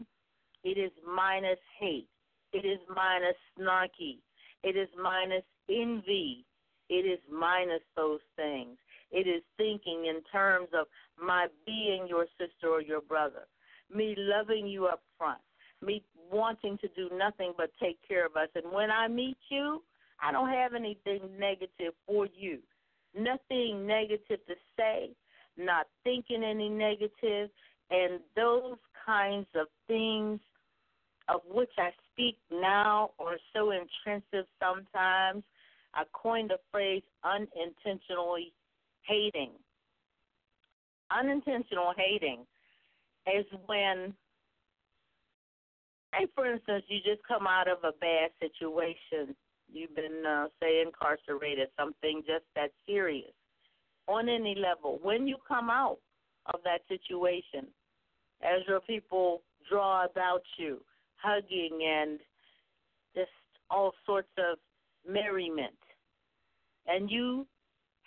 it 0.63 0.77
is 0.77 0.91
minus 1.05 1.57
hate. 1.79 2.07
It 2.51 2.65
is 2.65 2.79
minus 2.88 3.35
snarky. 3.57 4.19
It 4.63 4.77
is 4.77 4.88
minus 5.01 5.43
envy. 5.69 6.45
It 6.89 7.05
is 7.07 7.19
minus 7.31 7.81
those 7.95 8.19
things. 8.35 8.77
It 9.12 9.27
is 9.27 9.43
thinking 9.57 10.05
in 10.07 10.21
terms 10.31 10.69
of 10.79 10.88
my 11.23 11.47
being 11.65 12.07
your 12.07 12.25
sister 12.38 12.67
or 12.67 12.81
your 12.81 13.01
brother, 13.01 13.47
me 13.93 14.15
loving 14.17 14.67
you 14.67 14.85
up 14.85 15.01
front, 15.17 15.41
me 15.86 16.04
wanting 16.32 16.78
to 16.80 16.88
do 16.90 17.10
nothing 17.16 17.54
but 17.58 17.70
take 17.82 17.98
care 18.08 18.25
of 18.25 18.36
us. 18.36 18.50
And 18.56 18.72
when 18.72 18.90
I 18.90 19.08
meet 19.08 19.38
you, 19.50 19.84
I 20.22 20.32
don't 20.32 20.50
have 20.50 20.74
anything 20.74 21.22
negative 21.38 21.94
for 22.08 22.28
you. 22.36 22.60
Nothing 23.16 23.86
negative 23.86 24.40
to 24.48 24.56
say, 24.78 25.10
not 25.58 25.88
thinking 26.04 26.44
any 26.44 26.70
negative, 26.70 27.50
and 27.92 28.20
those 28.36 28.78
kinds 29.06 29.48
of 29.56 29.68
things 29.88 30.40
of 31.30 31.42
which 31.50 31.72
I 31.78 31.90
speak 32.12 32.38
now 32.52 33.12
are 33.20 33.38
so 33.54 33.72
intrusive 33.72 34.48
sometimes. 34.60 35.44
I 35.94 36.04
coined 36.12 36.50
the 36.50 36.58
phrase 36.72 37.04
unintentionally 37.24 38.52
hating. 39.04 39.52
Unintentional 41.12 41.94
hating 41.96 42.46
is 43.28 43.46
when, 43.68 44.13
say, 46.13 46.27
for 46.36 46.51
instance, 46.51 46.84
you 46.88 47.00
just 47.00 47.25
come 47.27 47.48
out 47.48 47.67
of 47.67 47.79
a 47.84 47.91
bad 48.00 48.32
situation. 48.39 49.36
You've 49.72 49.96
been, 49.96 50.24
uh, 50.25 50.48
say, 50.62 50.82
incarcerated, 50.82 51.70
something 51.77 52.22
just 52.25 52.46
that 52.55 52.72
serious 52.86 53.32
on 54.08 54.30
any 54.30 54.56
level. 54.56 54.99
When 55.02 55.28
you 55.28 55.38
come 55.47 55.69
out 55.69 55.97
of 56.54 56.60
that 56.63 56.82
situation, 56.88 57.67
as 58.41 58.62
your 58.67 58.82
people 58.82 59.41
draw 59.69 60.06
about 60.06 60.43
you, 60.58 60.82
hugging 61.15 61.80
and 61.84 62.19
just 63.15 63.32
all 63.69 63.93
sorts 64.06 64.30
of 64.38 64.58
merriment. 65.10 65.78
And 66.86 67.10
you 67.10 67.47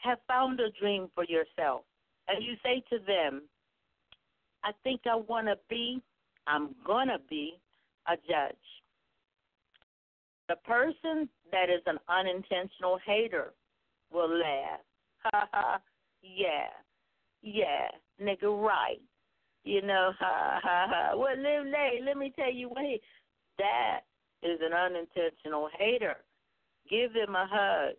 have 0.03 0.19
found 0.29 0.61
a 0.61 0.71
dream 0.79 1.09
for 1.14 1.25
yourself. 1.25 1.83
And 2.29 2.45
you 2.45 2.55
say 2.62 2.83
to 2.90 2.99
them, 3.07 3.42
I 4.64 4.73
think 4.85 5.03
I 5.07 5.16
want 5.16 5.47
to 5.47 5.57
be, 5.71 6.03
I'm 6.47 6.75
going 6.85 7.09
to 7.09 7.19
be 7.31 7.59
a 8.09 8.16
judge. 8.16 8.57
The 10.49 10.57
person 10.64 11.29
that 11.51 11.69
is 11.71 11.83
an 11.87 11.99
unintentional 12.09 12.99
hater 13.05 13.53
will 14.12 14.29
laugh. 14.29 14.81
Ha 15.25 15.49
ha, 15.53 15.81
yeah, 16.23 16.69
yeah, 17.42 17.88
nigga, 18.23 18.45
right. 18.45 19.01
You 19.64 19.83
know, 19.83 20.12
ha 20.19 20.61
ha 20.62 20.87
ha. 20.88 21.16
Well, 21.16 21.37
let, 21.37 21.66
let, 21.66 22.05
let 22.05 22.16
me 22.16 22.33
tell 22.37 22.53
you 22.53 22.69
what 22.69 22.85
he, 22.85 23.01
that 23.59 24.01
is 24.42 24.61
an 24.62 24.73
unintentional 24.73 25.69
hater. 25.77 26.16
Give 26.88 27.12
them 27.12 27.35
a 27.35 27.49
hug, 27.51 27.95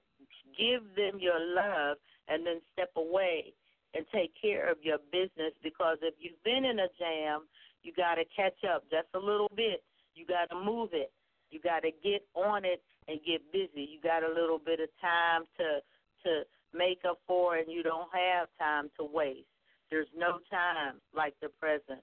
give 0.58 0.84
them 0.96 1.20
your 1.20 1.39
love, 1.39 1.98
and 2.30 2.46
then 2.46 2.62
step 2.72 2.91
away 2.96 3.54
and 3.93 4.06
take 4.13 4.32
care 4.39 4.70
of 4.72 4.78
your 4.82 4.98
business 5.12 5.54
because 5.63 5.98
if 6.02 6.13
you've 6.20 6.41
been 6.43 6.65
in 6.65 6.80
a 6.80 6.88
jam, 7.00 7.48
you 7.84 7.91
got 7.96 8.15
to 8.15 8.24
catch 8.36 8.63
up 8.63 8.84
just 8.89 9.08
a 9.13 9.20
little 9.20 9.52
bit. 9.56 9.84
You 10.17 10.25
got 10.25 10.49
to 10.49 10.60
move 10.60 10.89
it. 10.93 11.12
You 11.51 11.60
got 11.62 11.82
to 11.82 11.91
get 12.03 12.25
on 12.34 12.65
it 12.65 12.82
and 13.08 13.19
get 13.25 13.41
busy. 13.53 13.88
You 13.88 14.01
got 14.03 14.23
a 14.23 14.27
little 14.27 14.60
bit 14.60 14.80
of 14.80 14.89
time 14.99 15.43
to 15.58 15.80
to 16.23 16.43
make 16.73 16.99
up 17.08 17.19
for, 17.27 17.56
and 17.56 17.71
you 17.71 17.84
don't 17.84 18.10
have 18.12 18.49
time 18.60 18.89
to 18.97 19.06
waste. 19.06 19.47
There's 19.89 20.08
no 20.17 20.39
time 20.49 20.95
like 21.15 21.36
the 21.41 21.49
present. 21.60 22.01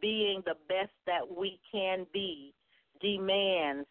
Being 0.00 0.42
the 0.46 0.56
best 0.66 0.92
that 1.06 1.22
we 1.36 1.60
can 1.70 2.06
be 2.12 2.54
demands 3.00 3.86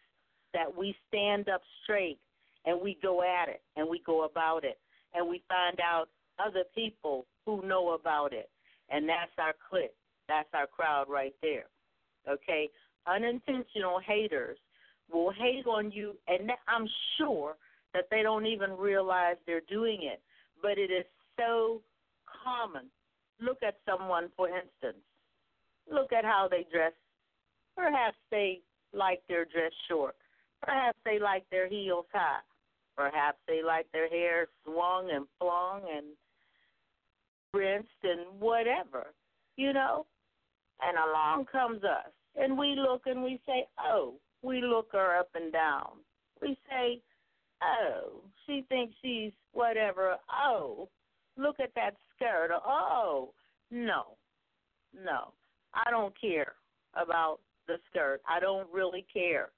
that 0.52 0.76
we 0.76 0.94
stand 1.08 1.48
up 1.48 1.62
straight 1.84 2.18
and 2.66 2.80
we 2.80 2.98
go 3.02 3.22
at 3.22 3.48
it 3.48 3.62
and 3.76 3.88
we 3.88 4.02
go 4.04 4.24
about 4.24 4.64
it 4.64 4.78
and 5.14 5.28
we 5.28 5.42
find 5.48 5.78
out 5.80 6.08
other 6.44 6.64
people 6.74 7.26
who 7.46 7.62
know 7.66 7.92
about 7.92 8.32
it. 8.32 8.50
And 8.90 9.08
that's 9.08 9.30
our 9.38 9.54
clique. 9.68 9.94
That's 10.28 10.48
our 10.52 10.66
crowd 10.66 11.06
right 11.08 11.34
there. 11.42 11.66
Okay? 12.28 12.68
Unintentional 13.06 14.00
haters 14.06 14.58
will 15.12 15.32
hate 15.32 15.66
on 15.66 15.90
you, 15.90 16.14
and 16.28 16.50
I'm 16.68 16.88
sure 17.18 17.56
that 17.94 18.04
they 18.10 18.22
don't 18.22 18.46
even 18.46 18.70
realize 18.72 19.36
they're 19.46 19.62
doing 19.68 20.00
it. 20.02 20.20
But 20.62 20.78
it 20.78 20.90
is 20.90 21.04
so 21.36 21.80
common 22.44 22.86
look 23.40 23.58
at 23.66 23.76
someone, 23.88 24.28
for 24.36 24.48
instance. 24.48 25.02
Look 25.90 26.12
at 26.12 26.24
how 26.24 26.48
they 26.50 26.66
dress. 26.72 26.92
Perhaps 27.76 28.16
they 28.30 28.60
like 28.92 29.22
their 29.28 29.44
dress 29.44 29.72
short. 29.88 30.14
Perhaps 30.62 30.98
they 31.04 31.18
like 31.18 31.44
their 31.50 31.68
heels 31.68 32.06
high. 32.12 32.40
Perhaps 32.96 33.38
they 33.48 33.62
like 33.62 33.86
their 33.92 34.08
hair 34.08 34.46
swung 34.64 35.10
and 35.10 35.26
flung 35.38 35.82
and 35.90 36.06
rinsed 37.54 37.88
and 38.02 38.38
whatever, 38.38 39.06
you 39.56 39.72
know. 39.72 40.06
And 40.82 40.96
along 40.98 41.46
comes 41.50 41.82
us, 41.82 42.10
and 42.40 42.56
we 42.56 42.74
look 42.76 43.02
and 43.06 43.22
we 43.22 43.40
say, 43.46 43.68
"Oh," 43.78 44.14
we 44.42 44.60
look 44.60 44.88
her 44.92 45.18
up 45.18 45.30
and 45.34 45.52
down. 45.52 45.98
We 46.40 46.56
say, 46.68 47.02
"Oh, 47.62 48.22
she 48.46 48.62
thinks 48.68 48.94
she's 49.02 49.32
whatever." 49.52 50.16
Oh, 50.32 50.88
look 51.36 51.60
at 51.60 51.74
that 51.74 51.96
skirt. 52.14 52.50
Oh, 52.52 53.32
no, 53.70 54.16
no. 54.94 55.32
I 55.74 55.90
don't 55.90 56.18
care 56.20 56.54
about 56.94 57.38
the 57.66 57.76
skirt. 57.88 58.20
I 58.28 58.40
don't 58.40 58.68
really 58.72 59.06
care 59.12 59.50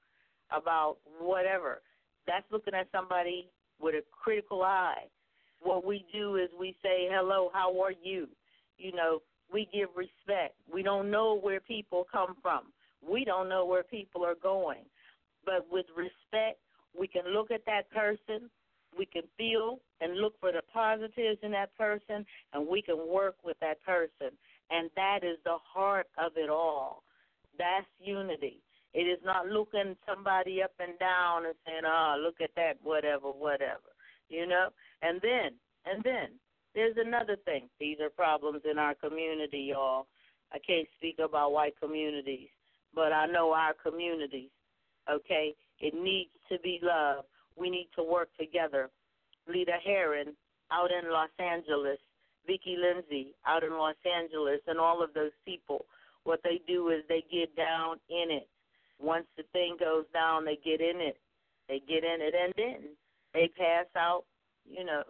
about 0.51 0.99
whatever. 1.19 1.83
That's 2.27 2.45
looking 2.51 2.75
at 2.75 2.89
somebody 2.93 3.49
with 3.81 3.95
a 3.95 4.03
critical 4.13 4.63
eye. 4.63 5.09
What 5.61 5.85
we 5.85 6.05
do 6.13 6.37
is 6.37 6.51
we 6.59 6.77
say, 6.83 7.09
hello, 7.11 7.51
how 7.53 7.81
are 7.81 7.93
you? 8.03 8.29
You 8.77 8.93
know, 8.93 9.23
we 9.53 9.69
give 9.73 9.89
respect. 9.97 10.55
We 10.73 10.83
don't 10.83 11.11
know 11.11 11.39
where 11.39 11.61
people 11.61 12.07
come 12.11 12.37
from. 12.43 12.73
We 13.07 13.25
don't 13.25 13.49
know 13.49 13.65
where 13.65 13.83
people 13.83 14.25
are 14.25 14.37
going. 14.37 14.85
But 15.45 15.67
with 15.71 15.87
respect, 15.97 16.61
we 16.99 17.07
can 17.07 17.33
look 17.33 17.51
at 17.51 17.65
that 17.67 17.91
person 17.91 18.51
we 18.97 19.07
can 19.07 19.23
feel 19.37 19.81
and 20.01 20.19
look 20.19 20.39
for 20.41 20.53
the 20.53 20.63
positives 20.73 21.39
in 21.43 21.51
that 21.53 21.77
person 21.77 22.27
and 22.53 22.67
we 22.67 22.83
can 22.83 23.09
work 23.09 23.37
with 23.45 23.57
that 23.61 23.83
person. 23.85 24.31
And 24.71 24.91
that 24.97 25.21
is 25.23 25.39
the 25.45 25.57
heart 25.63 26.07
of 26.19 26.33
it 26.37 26.51
all. 26.51 27.03
That's 27.59 27.87
unity. 28.01 28.61
It 28.95 29.05
is 29.05 29.19
not 29.25 29.47
looking 29.47 29.97
somebody 30.07 30.63
up 30.63 30.73
and 30.79 30.99
down 30.99 31.47
and 31.47 31.55
saying, 31.67 31.85
"Oh, 31.85 32.17
look 32.19 32.41
at 32.41 32.55
that, 32.57 32.77
whatever, 32.83 33.31
whatever," 33.31 33.93
you 34.29 34.47
know. 34.47 34.69
And 35.01 35.21
then, 35.23 35.59
and 35.87 36.03
then, 36.03 36.39
there's 36.75 36.97
another 36.97 37.37
thing. 37.45 37.69
These 37.79 37.99
are 38.01 38.11
problems 38.11 38.63
in 38.71 38.79
our 38.79 38.95
community, 38.95 39.71
y'all. 39.71 40.07
I 40.53 40.59
can't 40.59 40.89
speak 40.97 41.17
about 41.19 41.53
white 41.53 41.75
communities, 41.81 42.49
but 42.95 43.13
I 43.13 43.27
know 43.27 43.53
our 43.53 43.75
communities. 43.75 44.51
Okay, 45.11 45.55
it 45.81 45.95
needs 45.95 46.31
to 46.51 46.59
be 46.61 46.79
love. 46.83 47.25
we 47.57 47.69
need 47.69 47.89
to 47.97 48.03
work 48.03 48.29
together. 48.39 48.91
Lita 49.47 49.77
Herron 49.85 50.35
out 50.71 50.91
in 50.91 51.11
Los 51.11 51.31
Angeles, 51.39 51.99
Vicki 52.47 52.77
Lindsay 52.79 53.35
out 53.47 53.65
in 53.65 53.73
Los 53.73 53.97
Angeles, 54.07 54.61
and 54.67 54.79
all 54.79 55.03
of 55.03 55.13
those 55.15 55.33
people. 55.45 55.85
What 56.25 56.41
they 56.45 56.61
do 56.67 56.91
is 56.91 57.03
they 57.09 57.25
get 57.31 57.55
down 57.57 57.97
in 58.09 58.31
it. 58.31 58.49
Once 59.01 59.27
the 59.37 59.43
thing 59.53 59.77
goes 59.79 60.05
down, 60.13 60.45
they 60.45 60.59
get 60.65 60.81
in 60.81 61.01
it. 61.01 61.19
They 61.69 61.81
get 61.81 62.05
in 62.05 62.21
it, 62.21 62.35
and 62.35 62.53
then 62.57 62.89
they 63.35 63.51
pass 63.59 63.87
out, 63.97 64.25
you 64.65 64.85
know, 64.85 65.03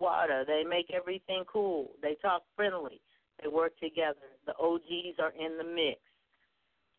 water. 0.00 0.44
They 0.46 0.64
make 0.68 0.90
everything 0.92 1.44
cool. 1.50 1.90
They 2.02 2.16
talk 2.22 2.42
friendly. 2.54 3.00
They 3.42 3.48
work 3.48 3.78
together. 3.78 4.16
The 4.46 4.54
OGs 4.58 5.18
are 5.20 5.32
in 5.38 5.58
the 5.58 5.64
mix. 5.64 6.00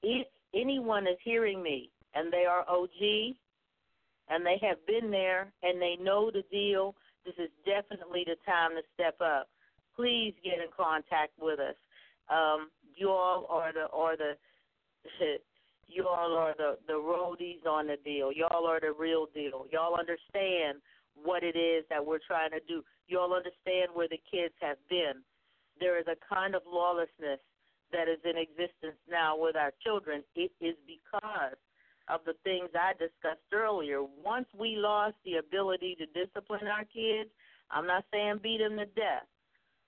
If 0.04 0.28
anyone 0.54 1.08
is 1.08 1.18
hearing 1.24 1.62
me 1.62 1.90
and 2.14 2.32
they 2.32 2.46
are 2.46 2.66
OG 2.70 3.36
and 4.30 4.46
they 4.46 4.60
have 4.62 4.78
been 4.86 5.10
there 5.10 5.52
and 5.64 5.82
they 5.82 5.96
know 6.02 6.30
the 6.32 6.44
deal, 6.52 6.96
this 7.26 7.36
is 7.38 7.50
definitely 7.66 8.24
the 8.26 8.36
time 8.46 8.72
to 8.72 8.82
step 8.94 9.20
up. 9.22 9.50
Please 9.96 10.34
get 10.44 10.56
in 10.56 10.70
contact 10.76 11.32
with 11.40 11.60
us. 11.60 11.76
Um, 12.30 12.70
you 12.96 13.10
all 13.10 13.48
are 13.50 13.74
the 13.74 13.88
are 13.94 14.18
the 14.18 14.34
you 15.88 16.08
all 16.08 16.36
are 16.36 16.54
the 16.58 16.78
the 16.88 16.94
roadies 16.94 17.66
on 17.68 17.88
the 17.88 17.98
deal. 18.04 18.32
Y'all 18.32 18.66
are 18.66 18.80
the 18.80 18.94
real 18.98 19.28
deal. 19.34 19.66
Y'all 19.72 19.96
understand 19.98 20.80
what 21.24 21.44
it 21.44 21.58
is 21.58 21.84
that 21.90 22.06
we're 22.06 22.24
trying 22.26 22.52
to 22.52 22.60
do. 22.68 22.84
Y'all 23.08 23.34
understand 23.34 23.90
where 23.94 24.08
the 24.08 24.20
kids 24.30 24.54
have 24.62 24.78
been. 24.90 25.24
There 25.80 26.00
is 26.00 26.06
a 26.08 26.18
kind 26.34 26.56
of 26.56 26.62
lawlessness 26.66 27.40
that 27.92 28.08
is 28.08 28.20
in 28.24 28.38
existence 28.38 29.00
now 29.10 29.38
with 29.38 29.56
our 29.56 29.72
children. 29.84 30.24
It 30.36 30.52
is 30.60 30.76
because 30.86 31.58
of 32.10 32.22
the 32.26 32.34
things 32.44 32.70
I 32.74 32.94
discussed 32.94 33.48
earlier. 33.54 34.02
Once 34.02 34.48
we 34.58 34.76
lost 34.78 35.16
the 35.26 35.36
ability 35.36 35.96
to 36.00 36.06
discipline 36.26 36.68
our 36.68 36.86
kids, 36.86 37.30
I'm 37.72 37.88
not 37.88 38.06
saying 38.12 38.40
beat 38.42 38.60
them 38.60 38.78
to 38.78 38.86
death, 38.86 39.28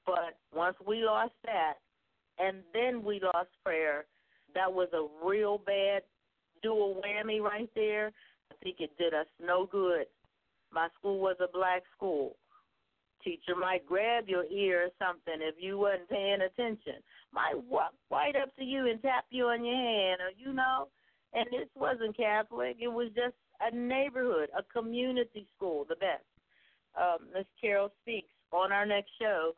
but 0.05 0.37
once 0.53 0.75
we 0.85 1.03
lost 1.03 1.33
that, 1.45 1.75
and 2.37 2.57
then 2.73 3.03
we 3.03 3.21
lost 3.21 3.49
prayer, 3.63 4.05
that 4.55 4.71
was 4.71 4.89
a 4.93 5.07
real 5.25 5.57
bad 5.65 6.01
dual 6.63 7.01
whammy 7.03 7.41
right 7.41 7.69
there. 7.75 8.11
I 8.51 8.55
think 8.63 8.77
it 8.79 8.91
did 8.97 9.13
us 9.13 9.27
no 9.41 9.65
good. 9.65 10.05
My 10.71 10.87
school 10.97 11.19
was 11.19 11.37
a 11.39 11.51
black 11.51 11.83
school. 11.95 12.35
Teacher 13.23 13.55
might 13.55 13.85
grab 13.85 14.27
your 14.27 14.45
ear 14.45 14.85
or 14.85 14.89
something 14.97 15.41
if 15.41 15.55
you 15.59 15.77
wasn't 15.77 16.09
paying 16.09 16.41
attention. 16.41 17.01
Might 17.33 17.61
walk 17.67 17.93
right 18.09 18.35
up 18.35 18.55
to 18.55 18.63
you 18.63 18.87
and 18.87 19.01
tap 19.01 19.25
you 19.29 19.45
on 19.47 19.65
your 19.65 19.75
hand, 19.75 20.21
or 20.21 20.31
you 20.37 20.53
know. 20.53 20.87
And 21.33 21.45
this 21.51 21.67
wasn't 21.75 22.15
Catholic. 22.15 22.77
It 22.79 22.87
was 22.87 23.09
just 23.15 23.35
a 23.61 23.75
neighborhood, 23.75 24.49
a 24.57 24.63
community 24.63 25.47
school, 25.55 25.85
the 25.87 25.95
best. 25.95 26.23
Um, 26.99 27.27
Miss 27.33 27.45
Carol 27.59 27.91
speaks 28.01 28.31
on 28.51 28.71
our 28.71 28.85
next 28.85 29.11
show. 29.21 29.51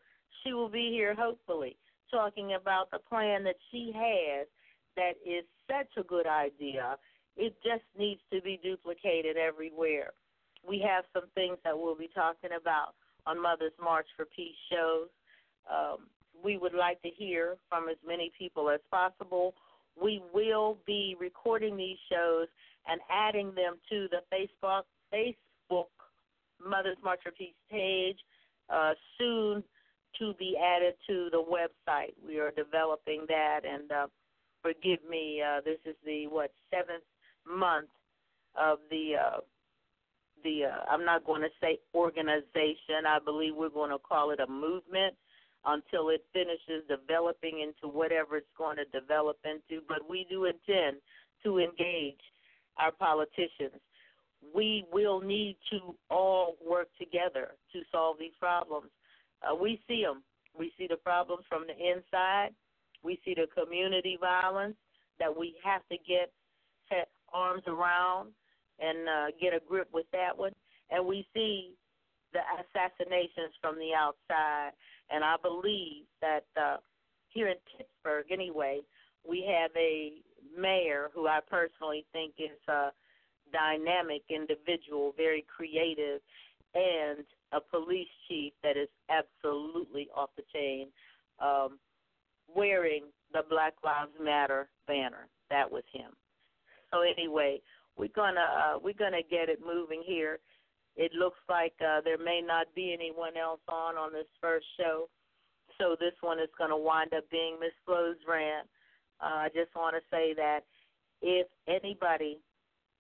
She 0.44 0.54
will 0.54 0.70
be 0.70 0.90
here 0.92 1.16
hopefully 1.16 1.78
talking 2.12 2.56
about 2.60 2.92
the 2.92 3.00
plan 3.00 3.44
that 3.44 3.56
she 3.72 3.92
has 3.96 4.48
that 4.98 5.14
is 5.26 5.46
such 5.68 5.88
a 5.98 6.08
good 6.08 6.28
idea. 6.28 6.98
It 7.38 7.56
just 7.64 7.84
needs 7.98 8.22
to 8.34 8.42
be 8.42 8.60
duplicated 8.62 9.38
everywhere. 9.38 10.12
We 10.68 10.84
have 10.88 11.06
some 11.14 11.30
things 11.36 11.58
that 11.64 11.78
we'll 11.78 11.96
be 11.96 12.10
talking 12.14 12.52
about 12.60 12.94
on 13.26 13.42
Mother's 13.42 13.74
March 13.82 14.08
for 14.16 14.26
Peace 14.26 14.56
shows. 14.72 15.08
Um, 15.72 16.08
we 16.44 16.58
would 16.58 16.74
like 16.74 17.02
to 17.04 17.10
hear 17.10 17.58
from 17.70 17.90
as 17.90 17.98
many 18.06 18.32
people 18.38 18.70
as 18.70 18.80
possible. 18.90 19.54
We 20.02 20.22
will 20.34 20.78
be 20.86 21.16
recording 21.20 21.78
these 21.78 21.98
shows 22.10 22.48
and 22.88 23.00
adding 23.12 23.54
them 23.56 23.78
to 23.90 24.08
the 24.10 24.22
Facebook 24.34 24.84
Facebook 25.14 25.88
Mother's 26.66 26.98
March 27.04 27.20
for 27.24 27.32
Peace 27.32 27.54
page 27.70 28.18
uh, 28.70 28.94
soon 29.18 29.64
to 30.20 30.34
be 30.40 30.56
added 30.58 30.94
to 31.08 31.30
the 31.32 31.44
website. 31.44 32.14
We 32.26 32.40
are 32.40 32.52
developing 32.52 33.26
that, 33.28 33.62
and 33.66 33.92
uh, 33.92 34.08
forgive 34.62 35.00
me, 35.10 35.42
uh, 35.42 35.62
this 35.64 35.80
is 35.86 35.96
the 36.06 36.28
what 36.28 36.52
seventh 36.70 37.04
month 37.48 37.90
of 38.60 38.80
the 38.90 39.14
uh, 39.16 39.40
the 40.44 40.66
uh, 40.66 40.92
I'm 40.92 41.06
not 41.06 41.26
going 41.26 41.42
to 41.42 41.50
say 41.62 41.80
organization. 41.94 43.06
I 43.08 43.20
believe 43.24 43.56
we're 43.56 43.70
going 43.70 43.92
to 43.92 44.00
call 44.00 44.32
it 44.32 44.40
a 44.40 44.48
movement 44.48 45.16
until 45.66 46.10
it 46.10 46.26
finishes 46.34 46.84
developing 46.90 47.62
into 47.62 47.94
whatever 47.94 48.38
it's 48.38 48.48
going 48.58 48.78
to 48.78 48.86
develop 49.00 49.38
into. 49.46 49.82
But 49.88 50.10
we 50.10 50.26
do 50.30 50.46
intend 50.46 50.98
to 51.44 51.60
engage 51.60 52.20
our 52.78 52.92
politicians. 52.92 53.80
We 54.56 54.86
will 54.92 55.22
need 55.22 55.58
to 55.72 55.96
all 56.10 56.56
work 56.68 56.88
together 57.00 57.52
to 57.74 57.82
solve 57.92 58.18
these 58.20 58.34
problems. 58.40 58.90
Uh, 59.44 59.56
we 59.56 59.80
see 59.88 60.04
them. 60.04 60.24
We 60.58 60.72
see 60.78 60.88
the 60.88 60.98
problems 60.98 61.44
from 61.48 61.66
the 61.68 61.74
inside. 61.74 62.50
We 63.04 63.20
see 63.24 63.36
the 63.36 63.48
community 63.60 64.18
violence 64.20 64.76
that 65.20 65.36
we 65.36 65.56
have 65.64 65.82
to 65.90 65.98
get 66.08 66.32
arms 67.34 67.64
around 67.68 68.30
and 68.82 69.08
uh, 69.08 69.26
get 69.40 69.54
a 69.54 69.60
grip 69.68 69.88
with 69.94 70.08
that 70.12 70.38
one. 70.38 70.54
And 70.90 71.06
we 71.06 71.26
see 71.34 71.74
the 72.34 72.40
assassinations 72.60 73.54
from 73.62 73.76
the 73.76 73.94
outside. 73.96 74.72
And 75.10 75.24
I 75.24 75.36
believe 75.42 76.06
that 76.22 76.46
uh, 76.60 76.78
here 77.30 77.48
in 77.48 77.58
Pittsburgh, 77.78 78.26
anyway, 78.32 78.82
we 79.28 79.46
have 79.48 79.72
a 79.78 80.14
mayor 80.58 81.10
who 81.14 81.28
I 81.28 81.40
personally 81.50 82.06
think 82.12 82.34
is 82.40 82.58
a 82.68 82.90
dynamic 83.54 84.24
individual, 84.30 85.14
very 85.16 85.46
creative, 85.56 86.22
and 86.74 87.26
a 87.52 87.60
police 87.60 88.08
chief 88.28 88.54
that 88.64 88.78
is 88.78 88.88
absolutely 89.10 90.08
off 90.16 90.30
the 90.38 90.44
chain, 90.54 90.88
um, 91.40 91.78
wearing 92.54 93.04
the 93.34 93.42
Black 93.50 93.74
Lives 93.84 94.12
Matter 94.22 94.70
banner. 94.88 95.28
That 95.50 95.70
was 95.70 95.84
him. 95.94 96.12
So 96.92 97.02
anyway, 97.02 97.62
we're 97.98 98.10
gonna 98.16 98.40
uh, 98.42 98.80
we're 98.82 98.94
gonna 98.98 99.24
get 99.30 99.50
it 99.50 99.60
moving 99.66 100.04
here. 100.06 100.40
It 100.96 101.12
looks 101.14 101.40
like 101.50 101.74
uh, 101.80 102.02
there 102.04 102.18
may 102.18 102.42
not 102.46 102.68
be 102.76 102.94
anyone 102.94 103.38
else 103.38 103.62
on 103.68 103.96
on 103.96 104.12
this 104.12 104.28
first 104.42 104.66
show, 104.78 105.08
so 105.78 105.96
this 106.00 106.14
one 106.22 106.40
is 106.40 106.50
to 106.60 106.78
wind 106.78 107.14
up 107.14 107.30
being 107.30 107.58
Miss 107.60 107.72
Flo's 107.86 108.18
rant. 108.28 108.68
Uh, 109.22 109.46
I 109.46 109.50
just 109.54 109.74
want 109.76 109.96
to 109.96 110.02
say 110.10 110.34
that 110.36 110.62
if 111.22 111.48
anybody 111.68 112.40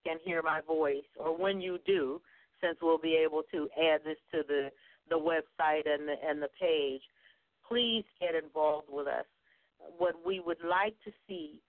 can 0.06 0.18
hear 0.24 0.42
my 0.42 0.62
voice, 0.62 1.08
or 1.18 1.38
when 1.38 1.62
you 1.62 1.80
do, 1.86 2.22
since 2.62 2.78
we'll 2.82 2.98
be 2.98 3.16
able 3.16 3.44
to 3.52 3.68
add 3.78 4.02
this 4.06 4.18
to 4.32 4.42
the 4.48 4.70
the 5.10 5.16
website 5.16 5.88
and 5.88 6.08
the 6.08 6.16
and 6.28 6.42
the 6.42 6.50
page, 6.60 7.02
please 7.68 8.06
get 8.20 8.36
involved 8.36 8.88
with 8.90 9.08
us. 9.08 9.26
What 9.98 10.16
we 10.26 10.40
would 10.40 10.64
like 10.68 10.96
to 11.06 11.12
see 11.28 11.62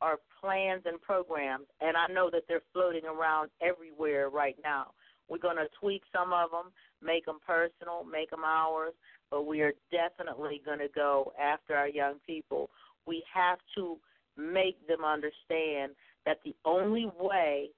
are 0.00 0.18
plans 0.40 0.82
and 0.86 1.00
programs, 1.00 1.66
and 1.80 1.96
I 1.96 2.12
know 2.12 2.30
that 2.30 2.42
they're 2.48 2.62
floating 2.72 3.04
around 3.04 3.50
everywhere 3.60 4.30
right 4.30 4.56
now. 4.62 4.92
We're 5.28 5.38
going 5.38 5.56
to 5.56 5.68
tweak 5.78 6.02
some 6.12 6.32
of 6.32 6.50
them, 6.50 6.72
make 7.02 7.26
them 7.26 7.38
personal, 7.46 8.04
make 8.04 8.30
them 8.30 8.44
ours, 8.44 8.94
but 9.30 9.46
we 9.46 9.60
are 9.60 9.72
definitely 9.90 10.62
going 10.64 10.78
to 10.78 10.88
go 10.94 11.32
after 11.40 11.74
our 11.74 11.88
young 11.88 12.14
people. 12.26 12.70
We 13.06 13.22
have 13.32 13.58
to 13.76 13.98
make 14.36 14.86
them 14.86 15.04
understand 15.04 15.92
that 16.24 16.38
the 16.44 16.54
only 16.64 17.10
way 17.18 17.70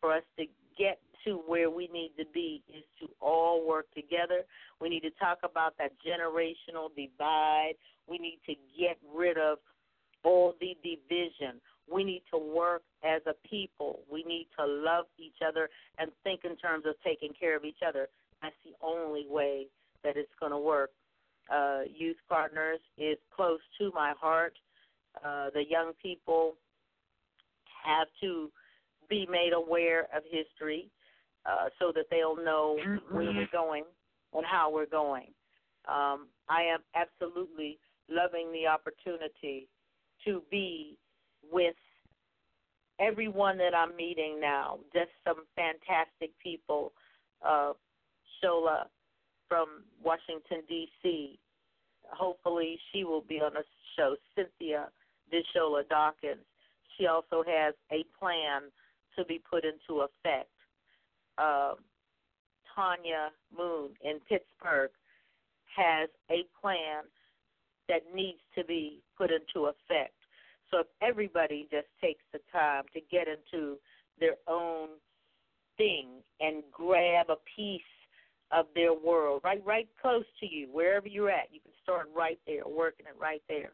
for 0.00 0.12
us 0.14 0.22
to 0.38 0.44
get 0.76 0.98
to 1.24 1.42
where 1.46 1.70
we 1.70 1.88
need 1.92 2.12
to 2.18 2.24
be 2.32 2.62
is 2.68 2.84
to 3.00 3.08
all 3.20 3.66
work 3.66 3.86
together. 3.94 4.42
We 4.80 4.88
need 4.88 5.00
to 5.00 5.10
talk 5.18 5.38
about 5.42 5.74
that 5.78 5.92
generational 6.06 6.88
divide. 6.94 7.74
We 8.06 8.18
need 8.18 8.38
to 8.46 8.54
get 8.78 8.98
rid 9.14 9.36
of 9.36 9.58
all 10.24 10.54
the 10.60 10.76
division. 10.82 11.60
We 11.90 12.04
need 12.04 12.22
to 12.32 12.38
work 12.38 12.82
as 13.02 13.22
a 13.26 13.34
people. 13.48 14.00
We 14.10 14.24
need 14.24 14.48
to 14.58 14.66
love 14.66 15.06
each 15.18 15.40
other 15.46 15.68
and 15.98 16.10
think 16.22 16.40
in 16.44 16.56
terms 16.56 16.84
of 16.86 16.94
taking 17.04 17.32
care 17.38 17.56
of 17.56 17.64
each 17.64 17.82
other. 17.86 18.08
That's 18.42 18.54
the 18.64 18.72
only 18.86 19.26
way 19.28 19.66
that 20.04 20.16
it's 20.16 20.32
going 20.38 20.52
to 20.52 20.58
work. 20.58 20.90
Uh, 21.52 21.80
Youth 21.92 22.18
Partners 22.28 22.80
is 22.98 23.16
close 23.34 23.60
to 23.78 23.90
my 23.94 24.12
heart. 24.20 24.54
Uh, 25.24 25.48
the 25.54 25.64
young 25.68 25.92
people 26.00 26.54
have 27.84 28.08
to 28.20 28.50
be 29.08 29.26
made 29.30 29.52
aware 29.54 30.08
of 30.14 30.22
history 30.30 30.90
uh, 31.46 31.68
so 31.78 31.90
that 31.94 32.04
they'll 32.10 32.36
know 32.36 32.78
where 33.10 33.32
we're 33.32 33.48
going 33.50 33.84
and 34.34 34.44
how 34.44 34.70
we're 34.70 34.86
going. 34.86 35.28
Um, 35.88 36.28
I 36.48 36.62
am 36.62 36.80
absolutely 36.94 37.78
loving 38.10 38.52
the 38.52 38.66
opportunity 38.66 39.68
to 40.28 40.42
be 40.50 40.98
with 41.50 41.74
everyone 43.00 43.56
that 43.58 43.74
I'm 43.74 43.96
meeting 43.96 44.38
now. 44.40 44.78
Just 44.92 45.10
some 45.24 45.44
fantastic 45.56 46.30
people. 46.42 46.92
Uh, 47.44 47.72
Shola 48.42 48.86
from 49.48 49.84
Washington 50.02 50.62
D.C. 50.68 51.38
Hopefully, 52.10 52.78
she 52.92 53.04
will 53.04 53.22
be 53.22 53.36
on 53.36 53.54
the 53.54 53.64
show. 53.96 54.16
Cynthia 54.36 54.88
Deshola 55.32 55.88
Dawkins. 55.88 56.44
She 56.96 57.06
also 57.06 57.42
has 57.46 57.74
a 57.90 58.04
plan 58.18 58.62
to 59.16 59.24
be 59.24 59.40
put 59.50 59.64
into 59.64 60.02
effect. 60.02 60.50
Uh, 61.38 61.74
Kanya 62.74 63.30
Moon 63.56 63.90
in 64.02 64.18
Pittsburgh 64.28 64.90
has 65.76 66.08
a 66.30 66.44
plan 66.60 67.04
that 67.88 68.02
needs 68.14 68.40
to 68.56 68.64
be 68.64 69.00
put 69.16 69.30
into 69.30 69.66
effect. 69.66 70.17
So 70.70 70.80
if 70.80 70.86
everybody 71.02 71.68
just 71.70 71.88
takes 72.00 72.22
the 72.32 72.40
time 72.52 72.84
to 72.94 73.00
get 73.10 73.26
into 73.28 73.76
their 74.20 74.36
own 74.46 74.88
thing 75.76 76.08
and 76.40 76.62
grab 76.72 77.26
a 77.30 77.36
piece 77.56 77.80
of 78.50 78.66
their 78.74 78.92
world, 78.92 79.42
right 79.44 79.62
right 79.64 79.88
close 80.00 80.24
to 80.40 80.46
you, 80.46 80.68
wherever 80.72 81.08
you're 81.08 81.30
at, 81.30 81.48
you 81.52 81.60
can 81.60 81.72
start 81.82 82.08
right 82.14 82.38
there, 82.46 82.62
working 82.66 83.06
it 83.06 83.18
right 83.20 83.42
there. 83.48 83.72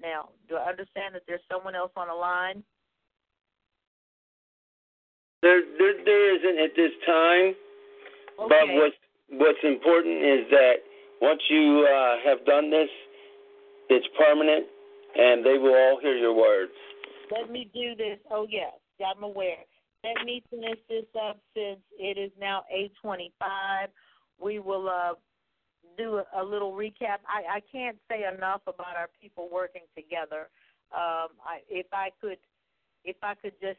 Now, 0.00 0.30
do 0.48 0.56
I 0.56 0.68
understand 0.68 1.14
that 1.14 1.22
there's 1.26 1.40
someone 1.50 1.74
else 1.74 1.92
on 1.96 2.08
the 2.08 2.14
line? 2.14 2.62
There, 5.42 5.62
there, 5.78 6.04
there 6.04 6.36
isn't 6.36 6.64
at 6.64 6.76
this 6.76 6.92
time. 7.06 7.54
Okay. 8.40 8.48
But 8.48 8.74
what's 8.74 8.96
what's 9.30 9.62
important 9.62 10.18
is 10.24 10.50
that 10.50 10.74
once 11.20 11.40
you 11.50 11.86
uh, 11.86 12.16
have 12.24 12.44
done 12.46 12.70
this, 12.70 12.88
it's 13.88 14.06
permanent, 14.18 14.66
and 15.16 15.44
they 15.44 15.58
will 15.58 15.74
all 15.74 15.98
hear 16.00 16.16
your 16.16 16.34
words. 16.34 16.72
Let 17.30 17.50
me 17.50 17.70
do 17.72 17.94
this. 17.96 18.18
Oh 18.30 18.46
yes, 18.48 18.72
I'm 19.04 19.22
aware. 19.22 19.64
Let 20.04 20.24
me 20.24 20.42
finish 20.50 20.78
this 20.88 21.04
up 21.20 21.38
since 21.54 21.80
it 21.98 22.18
is 22.18 22.32
now 22.38 22.64
8:25. 23.04 23.88
We 24.40 24.58
will 24.58 24.88
uh, 24.88 25.14
do 25.96 26.16
a, 26.18 26.42
a 26.42 26.44
little 26.44 26.72
recap. 26.72 27.18
I, 27.26 27.56
I 27.56 27.60
can't 27.70 27.96
say 28.10 28.24
enough 28.32 28.62
about 28.66 28.96
our 28.96 29.08
people 29.20 29.48
working 29.52 29.82
together. 29.96 30.48
Um, 30.92 31.28
I, 31.44 31.60
if 31.68 31.86
I 31.92 32.10
could, 32.20 32.38
if 33.04 33.16
I 33.22 33.34
could 33.34 33.54
just 33.60 33.78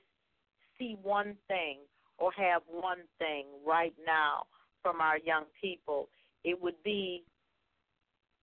see 0.80 0.98
one 1.02 1.36
thing 1.48 1.80
or 2.18 2.32
have 2.38 2.62
one 2.68 3.00
thing 3.20 3.46
right 3.66 3.94
now 4.06 4.44
from 4.82 5.02
our 5.02 5.18
young 5.20 5.46
people, 5.60 6.10
it 6.44 6.60
would 6.62 6.82
be 6.84 7.24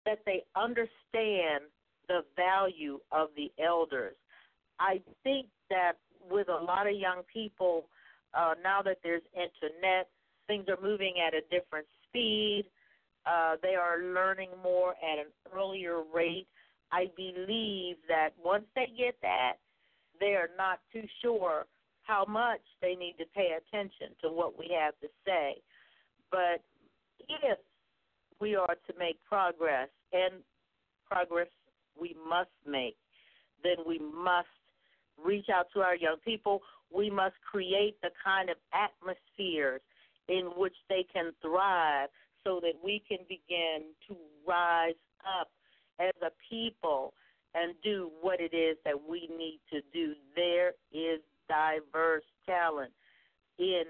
that 0.06 0.20
they 0.26 0.44
understand 0.56 1.66
the 2.10 2.26
value 2.36 3.00
of 3.14 3.30
the 3.38 3.50
elders. 3.64 4.16
I 4.80 5.02
think 5.24 5.48
that 5.70 5.94
with 6.30 6.50
a 6.50 6.64
lot 6.64 6.88
of 6.88 6.96
young 6.96 7.22
people, 7.32 7.86
uh, 8.34 8.56
now 8.62 8.82
that 8.82 8.98
there's 9.04 9.22
internet, 9.34 10.10
things 10.48 10.66
are 10.68 10.82
moving 10.82 11.16
at 11.26 11.34
a 11.34 11.42
different 11.50 11.88
speed. 12.08 12.66
Uh, 13.26 13.56
they 13.62 13.76
are 13.76 14.00
learning 14.14 14.50
more 14.62 14.92
at 14.92 15.20
an 15.20 15.32
earlier 15.56 16.02
rate. 16.14 16.48
I 16.92 17.06
believe 17.16 17.98
that 18.08 18.30
once 18.44 18.66
they 18.76 18.88
get 18.98 19.16
that, 19.22 19.54
they 20.20 20.34
are 20.34 20.50
not 20.58 20.80
too 20.92 21.04
sure 21.22 21.66
how 22.04 22.26
much 22.28 22.62
they 22.82 22.96
need 22.96 23.16
to 23.20 23.26
pay 23.36 23.52
attention 23.56 24.16
to 24.22 24.30
what 24.30 24.58
we 24.58 24.76
have 24.78 25.00
to 25.02 25.08
say. 25.26 25.62
But 26.32 26.64
if 27.30 27.60
we 28.42 28.56
are 28.56 28.76
to 28.88 28.94
make 28.98 29.24
progress, 29.24 29.90
and 30.12 30.42
progress 31.10 31.48
we 32.00 32.16
must 32.28 32.50
make, 32.66 32.98
then 33.64 33.78
we 33.88 34.00
must 34.00 34.48
reach 35.24 35.48
out 35.54 35.68
to 35.74 35.82
our 35.82 35.96
young 35.96 36.18
people. 36.24 36.62
We 36.94 37.10
must 37.10 37.36
create 37.50 37.98
the 38.02 38.10
kind 38.24 38.50
of 38.50 38.58
atmospheres 38.74 39.82
in 40.28 40.52
which 40.56 40.76
they 40.88 41.06
can 41.12 41.32
thrive 41.42 42.10
so 42.44 42.60
that 42.62 42.74
we 42.84 43.04
can 43.08 43.20
begin 43.28 43.84
to 44.08 44.16
rise 44.48 44.94
up 45.40 45.50
as 46.00 46.14
a 46.22 46.32
people 46.50 47.14
and 47.54 47.74
do 47.84 48.12
what 48.22 48.40
it 48.40 48.56
is 48.56 48.78
that 48.86 48.96
we 49.10 49.28
need 49.38 49.60
to 49.72 49.82
do. 49.92 50.14
There 50.36 50.74
is 50.94 51.20
diverse 51.48 52.24
talent 52.46 52.92
in 53.58 53.84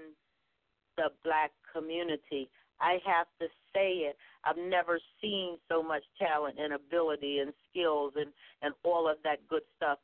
the 0.96 1.10
black 1.24 1.52
community. 1.72 2.50
I 2.80 2.98
have 3.04 3.26
to 3.40 3.46
say 3.74 4.08
it. 4.08 4.16
I've 4.44 4.56
never 4.56 4.98
seen 5.20 5.58
so 5.68 5.82
much 5.82 6.02
talent 6.18 6.56
and 6.58 6.72
ability 6.72 7.38
and 7.38 7.52
skills 7.70 8.12
and 8.16 8.30
and 8.62 8.74
all 8.84 9.08
of 9.08 9.16
that 9.24 9.46
good 9.48 9.62
stuff. 9.76 9.98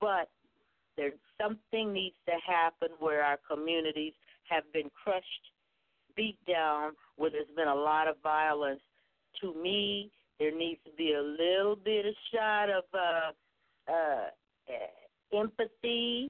But 0.00 0.28
there's 0.96 1.18
something 1.40 1.92
needs 1.92 2.16
to 2.26 2.34
happen 2.46 2.88
where 2.98 3.22
our 3.22 3.38
communities 3.50 4.12
have 4.48 4.64
been 4.72 4.90
crushed, 5.02 5.24
beat 6.16 6.38
down, 6.46 6.92
where 7.16 7.30
there's 7.30 7.54
been 7.56 7.68
a 7.68 7.74
lot 7.74 8.08
of 8.08 8.16
violence. 8.22 8.80
To 9.40 9.54
me, 9.54 10.10
there 10.38 10.56
needs 10.56 10.80
to 10.84 10.90
be 10.96 11.14
a 11.14 11.22
little 11.22 11.76
bit 11.76 12.06
of 12.06 12.14
shot 12.32 12.68
of 12.70 12.84
uh, 12.92 13.92
uh, 13.92 15.38
empathy 15.38 16.28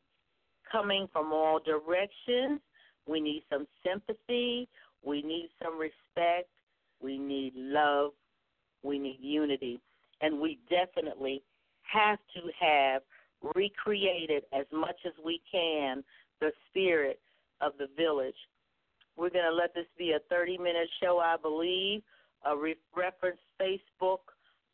coming 0.70 1.08
from 1.12 1.32
all 1.32 1.60
directions. 1.64 2.60
We 3.06 3.20
need 3.20 3.42
some 3.50 3.66
sympathy. 3.84 4.68
We 5.04 5.22
need 5.22 5.50
some 5.62 5.78
respect. 5.78 6.48
We 7.02 7.18
need 7.18 7.52
love. 7.56 8.12
We 8.82 8.98
need 8.98 9.18
unity. 9.20 9.80
And 10.20 10.40
we 10.40 10.58
definitely 10.68 11.42
have 11.82 12.18
to 12.34 12.42
have 12.60 13.02
recreated 13.54 14.44
as 14.52 14.66
much 14.72 14.96
as 15.06 15.12
we 15.24 15.40
can 15.50 16.04
the 16.40 16.52
spirit 16.68 17.20
of 17.60 17.72
the 17.78 17.88
village. 17.96 18.34
We're 19.16 19.30
going 19.30 19.44
to 19.44 19.54
let 19.54 19.74
this 19.74 19.86
be 19.98 20.12
a 20.12 20.18
30 20.28 20.58
minute 20.58 20.88
show, 21.02 21.18
I 21.18 21.36
believe. 21.40 22.02
A 22.46 22.56
re- 22.56 22.76
reference 22.96 23.40
Facebook 23.60 24.20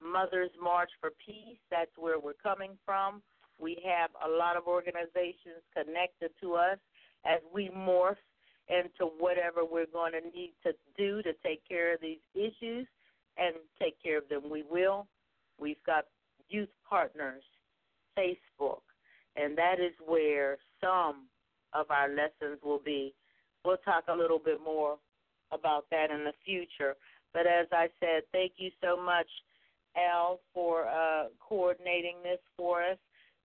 Mothers 0.01 0.51
March 0.63 0.91
for 1.01 1.11
Peace. 1.25 1.59
That's 1.71 1.91
where 1.97 2.19
we're 2.21 2.35
coming 2.35 2.79
from. 2.85 3.23
We 3.59 3.83
have 3.85 4.11
a 4.25 4.29
lot 4.29 4.57
of 4.57 4.67
organizations 4.67 5.65
connected 5.75 6.31
to 6.43 6.55
us 6.55 6.79
as 7.25 7.41
we 7.53 7.71
morph 7.71 8.17
into 8.69 9.13
whatever 9.19 9.65
we're 9.65 9.87
going 9.93 10.13
to 10.13 10.21
need 10.37 10.53
to 10.65 10.73
do 10.97 11.23
to 11.23 11.33
take 11.45 11.67
care 11.69 11.95
of 11.95 12.01
these 12.01 12.19
issues 12.35 12.87
and 13.37 13.55
take 13.81 14.01
care 14.03 14.19
of 14.19 14.29
them. 14.29 14.51
We 14.51 14.65
will. 14.69 15.07
We've 15.59 15.83
got 15.87 16.07
youth 16.49 16.69
partners, 16.89 17.43
Facebook, 18.19 18.81
and 19.37 19.57
that 19.57 19.75
is 19.79 19.93
where 20.05 20.59
some 20.81 21.27
of 21.73 21.91
our 21.91 22.09
lessons 22.09 22.61
will 22.65 22.81
be. 22.85 23.15
We'll 23.65 23.77
talk 23.79 24.05
a 24.09 24.17
little 24.17 24.39
bit 24.39 24.61
more 24.65 24.97
about 25.53 25.87
that 25.91 26.11
in 26.11 26.25
the 26.25 26.33
future. 26.45 26.95
But 27.33 27.47
as 27.47 27.67
I 27.73 27.89
said, 28.01 28.23
thank 28.33 28.53
you 28.57 28.71
so 28.83 28.97
much, 28.97 29.27
Al, 29.97 30.41
for 30.55 30.87
uh, 30.87 31.27
coordinating 31.41 32.17
this 32.23 32.41
for 32.57 32.83
us. 32.83 32.99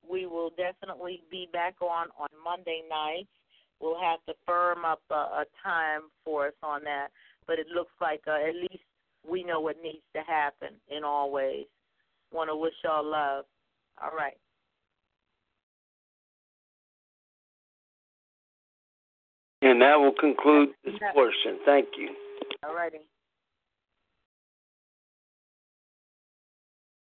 We 0.10 0.26
will 0.26 0.52
definitely 0.52 1.24
be 1.30 1.48
back 1.52 1.76
on 1.82 2.08
on 2.20 2.30
Monday 2.44 2.82
nights. 2.90 3.30
We'll 3.82 4.00
have 4.00 4.20
to 4.28 4.34
firm 4.46 4.86
up 4.86 5.02
a, 5.10 5.16
a 5.16 5.46
time 5.64 6.02
for 6.24 6.48
us 6.48 6.54
on 6.62 6.84
that, 6.84 7.08
but 7.48 7.58
it 7.58 7.68
looks 7.74 7.92
like 8.00 8.22
uh, 8.28 8.48
at 8.48 8.56
least 8.56 8.84
we 9.28 9.44
know 9.44 9.60
what 9.60 9.78
needs 9.82 10.04
to 10.16 10.22
happen 10.22 10.70
in 10.96 11.04
all 11.04 11.32
ways. 11.32 11.66
Want 12.32 12.50
to 12.50 12.56
wish 12.56 12.74
y'all 12.84 13.04
love. 13.04 13.46
All 14.02 14.16
right. 14.16 14.38
And 19.64 19.82
that 19.82 19.96
will 19.96 20.14
conclude 20.14 20.70
this 20.84 20.96
portion. 21.14 21.60
Thank 21.66 21.90
you. 21.98 22.10
All 22.68 22.76
righty. 22.76 23.00